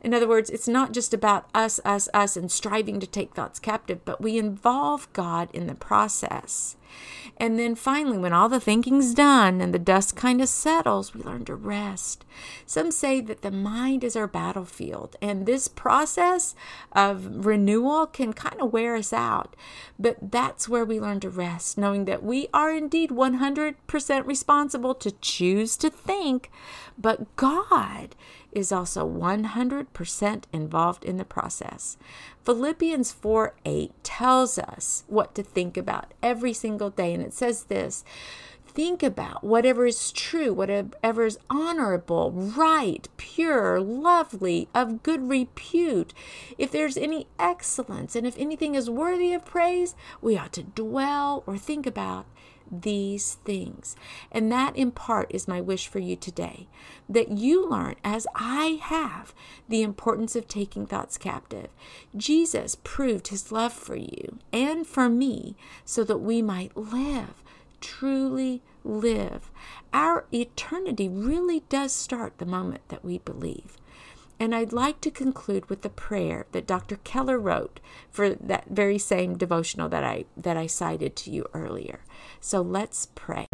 In 0.00 0.14
other 0.14 0.28
words, 0.28 0.50
it's 0.50 0.68
not 0.68 0.92
just 0.92 1.12
about 1.12 1.48
us, 1.54 1.80
us, 1.84 2.08
us, 2.14 2.36
and 2.36 2.50
striving 2.50 3.00
to 3.00 3.06
take 3.06 3.34
thoughts 3.34 3.58
captive, 3.58 4.04
but 4.04 4.20
we 4.20 4.38
involve 4.38 5.12
God 5.12 5.48
in 5.52 5.66
the 5.66 5.74
process. 5.74 6.76
And 7.36 7.58
then 7.58 7.74
finally, 7.74 8.16
when 8.16 8.32
all 8.32 8.48
the 8.48 8.60
thinking's 8.60 9.12
done 9.12 9.60
and 9.60 9.74
the 9.74 9.78
dust 9.78 10.16
kind 10.16 10.40
of 10.40 10.48
settles, 10.48 11.14
we 11.14 11.22
learn 11.22 11.44
to 11.46 11.54
rest. 11.54 12.24
Some 12.64 12.90
say 12.90 13.20
that 13.20 13.42
the 13.42 13.50
mind 13.50 14.04
is 14.04 14.16
our 14.16 14.26
battlefield, 14.26 15.16
and 15.20 15.44
this 15.44 15.68
process 15.68 16.54
of 16.92 17.44
renewal 17.44 18.06
can 18.06 18.32
kind 18.32 18.60
of 18.60 18.72
wear 18.72 18.96
us 18.96 19.12
out. 19.12 19.56
But 19.98 20.30
that's 20.30 20.68
where 20.68 20.84
we 20.84 21.00
learn 21.00 21.20
to 21.20 21.30
rest, 21.30 21.76
knowing 21.76 22.06
that 22.06 22.22
we 22.22 22.48
are 22.54 22.72
indeed 22.72 23.10
100% 23.10 24.26
responsible 24.26 24.94
to 24.94 25.10
choose 25.10 25.76
to 25.78 25.90
think, 25.90 26.50
but 26.96 27.36
God 27.36 28.14
is 28.56 28.72
also 28.72 29.06
100% 29.06 30.44
involved 30.50 31.04
in 31.04 31.18
the 31.18 31.26
process. 31.26 31.98
Philippians 32.42 33.12
4 33.12 33.54
8 33.66 33.92
tells 34.02 34.58
us 34.58 35.04
what 35.08 35.34
to 35.34 35.42
think 35.42 35.76
about 35.76 36.14
every 36.22 36.54
single 36.54 36.88
day, 36.88 37.12
and 37.12 37.22
it 37.22 37.34
says 37.34 37.64
this 37.64 38.02
think 38.64 39.02
about 39.02 39.44
whatever 39.44 39.86
is 39.86 40.12
true, 40.12 40.52
whatever 40.52 41.24
is 41.24 41.38
honorable, 41.48 42.30
right, 42.32 43.08
pure, 43.16 43.80
lovely, 43.80 44.68
of 44.74 45.02
good 45.02 45.28
repute. 45.28 46.12
If 46.58 46.72
there's 46.72 46.96
any 46.96 47.26
excellence 47.38 48.16
and 48.16 48.26
if 48.26 48.38
anything 48.38 48.74
is 48.74 48.90
worthy 48.90 49.32
of 49.32 49.46
praise, 49.46 49.94
we 50.20 50.36
ought 50.36 50.52
to 50.54 50.62
dwell 50.62 51.42
or 51.46 51.56
think 51.56 51.86
about 51.86 52.26
these 52.70 53.34
things. 53.44 53.96
And 54.30 54.50
that, 54.52 54.76
in 54.76 54.90
part, 54.90 55.30
is 55.30 55.48
my 55.48 55.60
wish 55.60 55.86
for 55.86 55.98
you 55.98 56.16
today 56.16 56.68
that 57.08 57.30
you 57.30 57.68
learn, 57.68 57.96
as 58.04 58.26
I 58.34 58.80
have, 58.82 59.34
the 59.68 59.82
importance 59.82 60.36
of 60.36 60.48
taking 60.48 60.86
thoughts 60.86 61.18
captive. 61.18 61.68
Jesus 62.16 62.76
proved 62.82 63.28
his 63.28 63.52
love 63.52 63.72
for 63.72 63.96
you 63.96 64.38
and 64.52 64.86
for 64.86 65.08
me 65.08 65.56
so 65.84 66.04
that 66.04 66.18
we 66.18 66.42
might 66.42 66.76
live, 66.76 67.42
truly 67.80 68.62
live. 68.84 69.50
Our 69.92 70.26
eternity 70.32 71.08
really 71.08 71.60
does 71.68 71.92
start 71.92 72.38
the 72.38 72.46
moment 72.46 72.88
that 72.88 73.04
we 73.04 73.18
believe. 73.18 73.76
And 74.38 74.54
I'd 74.54 74.72
like 74.72 75.00
to 75.00 75.10
conclude 75.10 75.70
with 75.70 75.84
a 75.84 75.88
prayer 75.88 76.46
that 76.52 76.66
Dr. 76.66 76.96
Keller 76.96 77.38
wrote 77.38 77.80
for 78.10 78.34
that 78.34 78.66
very 78.68 78.98
same 78.98 79.38
devotional 79.38 79.88
that 79.88 80.04
I 80.04 80.26
that 80.36 80.56
I 80.56 80.66
cited 80.66 81.16
to 81.16 81.30
you 81.30 81.46
earlier. 81.54 82.00
So 82.40 82.60
let's 82.60 83.08
pray. 83.14 83.46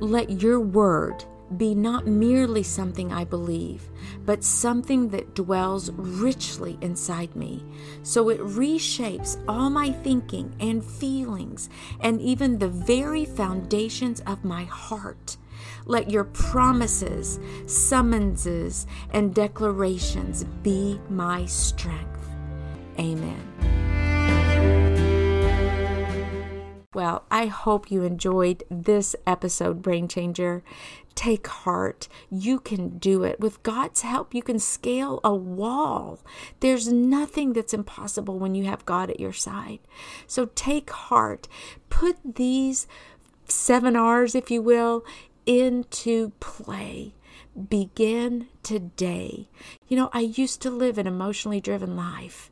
Let 0.00 0.40
your 0.40 0.60
word 0.60 1.24
be 1.56 1.74
not 1.74 2.06
merely 2.06 2.62
something 2.62 3.12
I 3.12 3.24
believe, 3.24 3.82
but 4.24 4.44
something 4.44 5.08
that 5.08 5.34
dwells 5.34 5.90
richly 5.90 6.78
inside 6.80 7.34
me. 7.34 7.64
So 8.02 8.28
it 8.28 8.38
reshapes 8.40 9.42
all 9.48 9.70
my 9.70 9.90
thinking 9.90 10.54
and 10.60 10.84
feelings 10.84 11.68
and 12.00 12.20
even 12.20 12.58
the 12.58 12.68
very 12.68 13.24
foundations 13.24 14.20
of 14.20 14.44
my 14.44 14.64
heart. 14.64 15.36
Let 15.86 16.10
your 16.10 16.24
promises, 16.24 17.38
summonses, 17.66 18.86
and 19.10 19.34
declarations 19.34 20.44
be 20.62 21.00
my 21.08 21.46
strength. 21.46 22.28
Amen. 22.98 23.44
Well, 26.94 27.26
I 27.30 27.46
hope 27.46 27.92
you 27.92 28.02
enjoyed 28.02 28.64
this 28.70 29.14
episode, 29.26 29.82
Brain 29.82 30.08
Changer. 30.08 30.64
Take 31.14 31.46
heart. 31.46 32.08
You 32.30 32.58
can 32.58 32.98
do 32.98 33.24
it. 33.24 33.38
With 33.38 33.62
God's 33.62 34.00
help, 34.00 34.34
you 34.34 34.42
can 34.42 34.58
scale 34.58 35.20
a 35.22 35.34
wall. 35.34 36.18
There's 36.60 36.88
nothing 36.92 37.52
that's 37.52 37.74
impossible 37.74 38.38
when 38.38 38.54
you 38.54 38.64
have 38.64 38.86
God 38.86 39.10
at 39.10 39.20
your 39.20 39.32
side. 39.32 39.80
So 40.26 40.46
take 40.54 40.90
heart. 40.90 41.46
Put 41.90 42.16
these 42.36 42.88
seven 43.46 43.94
R's, 43.94 44.34
if 44.34 44.50
you 44.50 44.62
will, 44.62 45.04
into 45.48 46.30
play. 46.38 47.14
Begin 47.68 48.48
today. 48.62 49.48
You 49.88 49.96
know, 49.96 50.10
I 50.12 50.20
used 50.20 50.60
to 50.62 50.70
live 50.70 50.98
an 50.98 51.06
emotionally 51.06 51.60
driven 51.60 51.96
life 51.96 52.50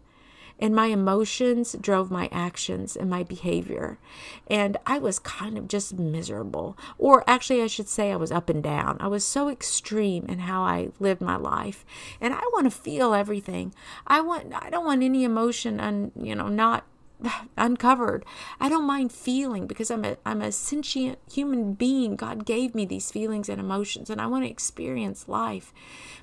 and 0.59 0.75
my 0.75 0.87
emotions 0.87 1.77
drove 1.81 2.11
my 2.11 2.29
actions 2.33 2.97
and 2.97 3.11
my 3.11 3.23
behavior. 3.23 3.99
And 4.47 4.79
I 4.87 4.99
was 4.99 5.19
kind 5.19 5.59
of 5.59 5.69
just 5.69 5.99
miserable. 5.99 6.79
Or 6.99 7.29
actually, 7.29 7.63
I 7.63 7.67
should 7.67 7.89
say, 7.89 8.11
I 8.11 8.17
was 8.17 8.33
up 8.33 8.49
and 8.49 8.63
down. 8.63 8.97
I 9.01 9.09
was 9.09 9.25
so 9.25 9.49
extreme 9.51 10.25
in 10.27 10.41
how 10.41 10.63
I 10.63 10.89
lived 10.99 11.21
my 11.21 11.37
life. 11.37 11.85
And 12.21 12.33
I 12.33 12.41
want 12.55 12.65
to 12.65 12.71
feel 12.71 13.13
everything. 13.13 13.75
I 14.07 14.23
want, 14.23 14.55
I 14.55 14.71
don't 14.71 14.87
want 14.87 15.03
any 15.03 15.25
emotion 15.25 15.79
and, 15.79 16.13
you 16.19 16.35
know, 16.35 16.49
not 16.49 16.85
uncovered. 17.57 18.24
I 18.61 18.68
don't 18.68 18.87
mind 18.87 19.12
feeling 19.12 19.66
because 19.66 19.90
I'm 19.90 20.05
a 20.05 20.16
I'm 20.24 20.42
a 20.42 20.52
sentient 20.52 21.18
human 21.31 21.74
being. 21.74 22.16
God 22.16 22.44
gave 22.44 22.74
me 22.74 22.85
these 22.85 23.11
feelings 23.11 23.48
and 23.48 23.61
emotions 23.61 24.11
and 24.11 24.20
I 24.20 24.26
want 24.26 24.44
to 24.44 24.50
experience 24.50 25.29
life. 25.29 25.72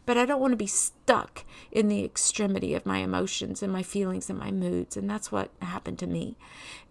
But 0.05 0.17
I 0.17 0.25
don't 0.25 0.41
want 0.41 0.51
to 0.51 0.57
be 0.57 0.67
stuck 0.67 1.45
in 1.71 1.87
the 1.87 2.03
extremity 2.03 2.73
of 2.73 2.85
my 2.85 2.99
emotions 2.99 3.63
and 3.63 3.71
my 3.71 3.83
feelings 3.83 4.29
and 4.29 4.39
my 4.39 4.51
moods 4.51 4.97
and 4.97 5.09
that's 5.09 5.31
what 5.31 5.51
happened 5.61 5.99
to 5.99 6.07
me. 6.07 6.37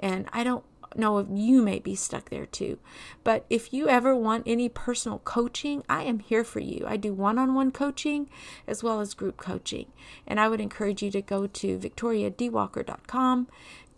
And 0.00 0.28
I 0.32 0.44
don't 0.44 0.64
know 0.96 1.18
if 1.18 1.26
you 1.30 1.62
may 1.62 1.78
be 1.78 1.94
stuck 1.94 2.30
there 2.30 2.46
too. 2.46 2.78
But 3.24 3.46
if 3.48 3.72
you 3.72 3.88
ever 3.88 4.14
want 4.14 4.44
any 4.46 4.68
personal 4.68 5.18
coaching, 5.20 5.82
I 5.88 6.02
am 6.02 6.18
here 6.18 6.44
for 6.44 6.60
you. 6.60 6.84
I 6.86 6.96
do 6.96 7.14
one 7.14 7.38
on 7.38 7.54
one 7.54 7.70
coaching 7.72 8.28
as 8.66 8.82
well 8.82 9.00
as 9.00 9.14
group 9.14 9.36
coaching. 9.36 9.86
And 10.26 10.38
I 10.38 10.48
would 10.48 10.60
encourage 10.60 11.02
you 11.02 11.10
to 11.12 11.22
go 11.22 11.46
to 11.46 11.78
victoriadwalker.com 11.78 13.48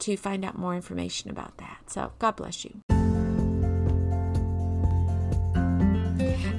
to 0.00 0.16
find 0.16 0.44
out 0.44 0.58
more 0.58 0.74
information 0.74 1.30
about 1.30 1.58
that. 1.58 1.90
So, 1.90 2.12
God 2.18 2.36
bless 2.36 2.64
you. 2.64 2.80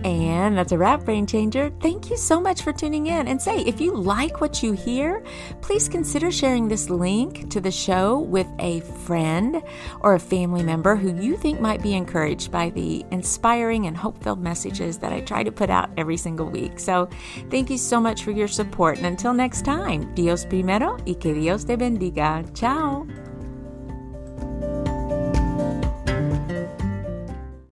And 0.06 0.56
that's 0.56 0.71
a 0.71 0.78
wrap, 0.78 1.04
Brain 1.04 1.26
Changer. 1.26 1.71
Thank 1.82 2.12
you 2.12 2.17
so 2.17 2.39
much 2.39 2.62
for 2.62 2.71
tuning 2.71 3.08
in. 3.08 3.28
And 3.28 3.41
say, 3.41 3.62
if 3.62 3.82
you 3.82 3.91
like 3.91 4.39
what 4.39 4.62
you 4.62 4.74
hear, 4.74 5.24
please 5.62 5.89
consider 5.89 6.32
sharing 6.32 6.67
this 6.67 6.91
link 6.91 7.50
to 7.50 7.60
the 7.60 7.71
show 7.71 8.19
with 8.19 8.45
a 8.60 8.82
friend 8.82 9.63
or 10.02 10.13
a 10.13 10.19
family 10.19 10.62
member 10.62 10.95
who 10.95 11.19
you 11.19 11.36
think 11.36 11.60
might 11.60 11.82
be 11.82 11.95
encouraged 11.95 12.52
by 12.52 12.69
the 12.69 13.04
inspiring 13.10 13.88
and 13.88 13.98
hope 13.98 14.21
filled 14.24 14.43
messages 14.43 15.00
that 15.00 15.12
I 15.12 15.21
try 15.21 15.41
to 15.41 15.52
put 15.52 15.71
out 15.71 15.89
every 15.98 16.17
single 16.17 16.48
week. 16.52 16.80
So 16.80 17.10
thank 17.50 17.71
you 17.71 17.80
so 17.80 18.00
much 18.00 18.24
for 18.24 18.30
your 18.30 18.48
support. 18.48 18.98
And 18.98 19.08
until 19.08 19.34
next 19.34 19.65
time, 19.65 20.13
Dios 20.13 20.45
primero 20.45 21.00
y 21.08 21.15
que 21.19 21.34
Dios 21.34 21.63
te 21.63 21.78
bendiga. 21.78 22.45
Ciao. 22.56 23.25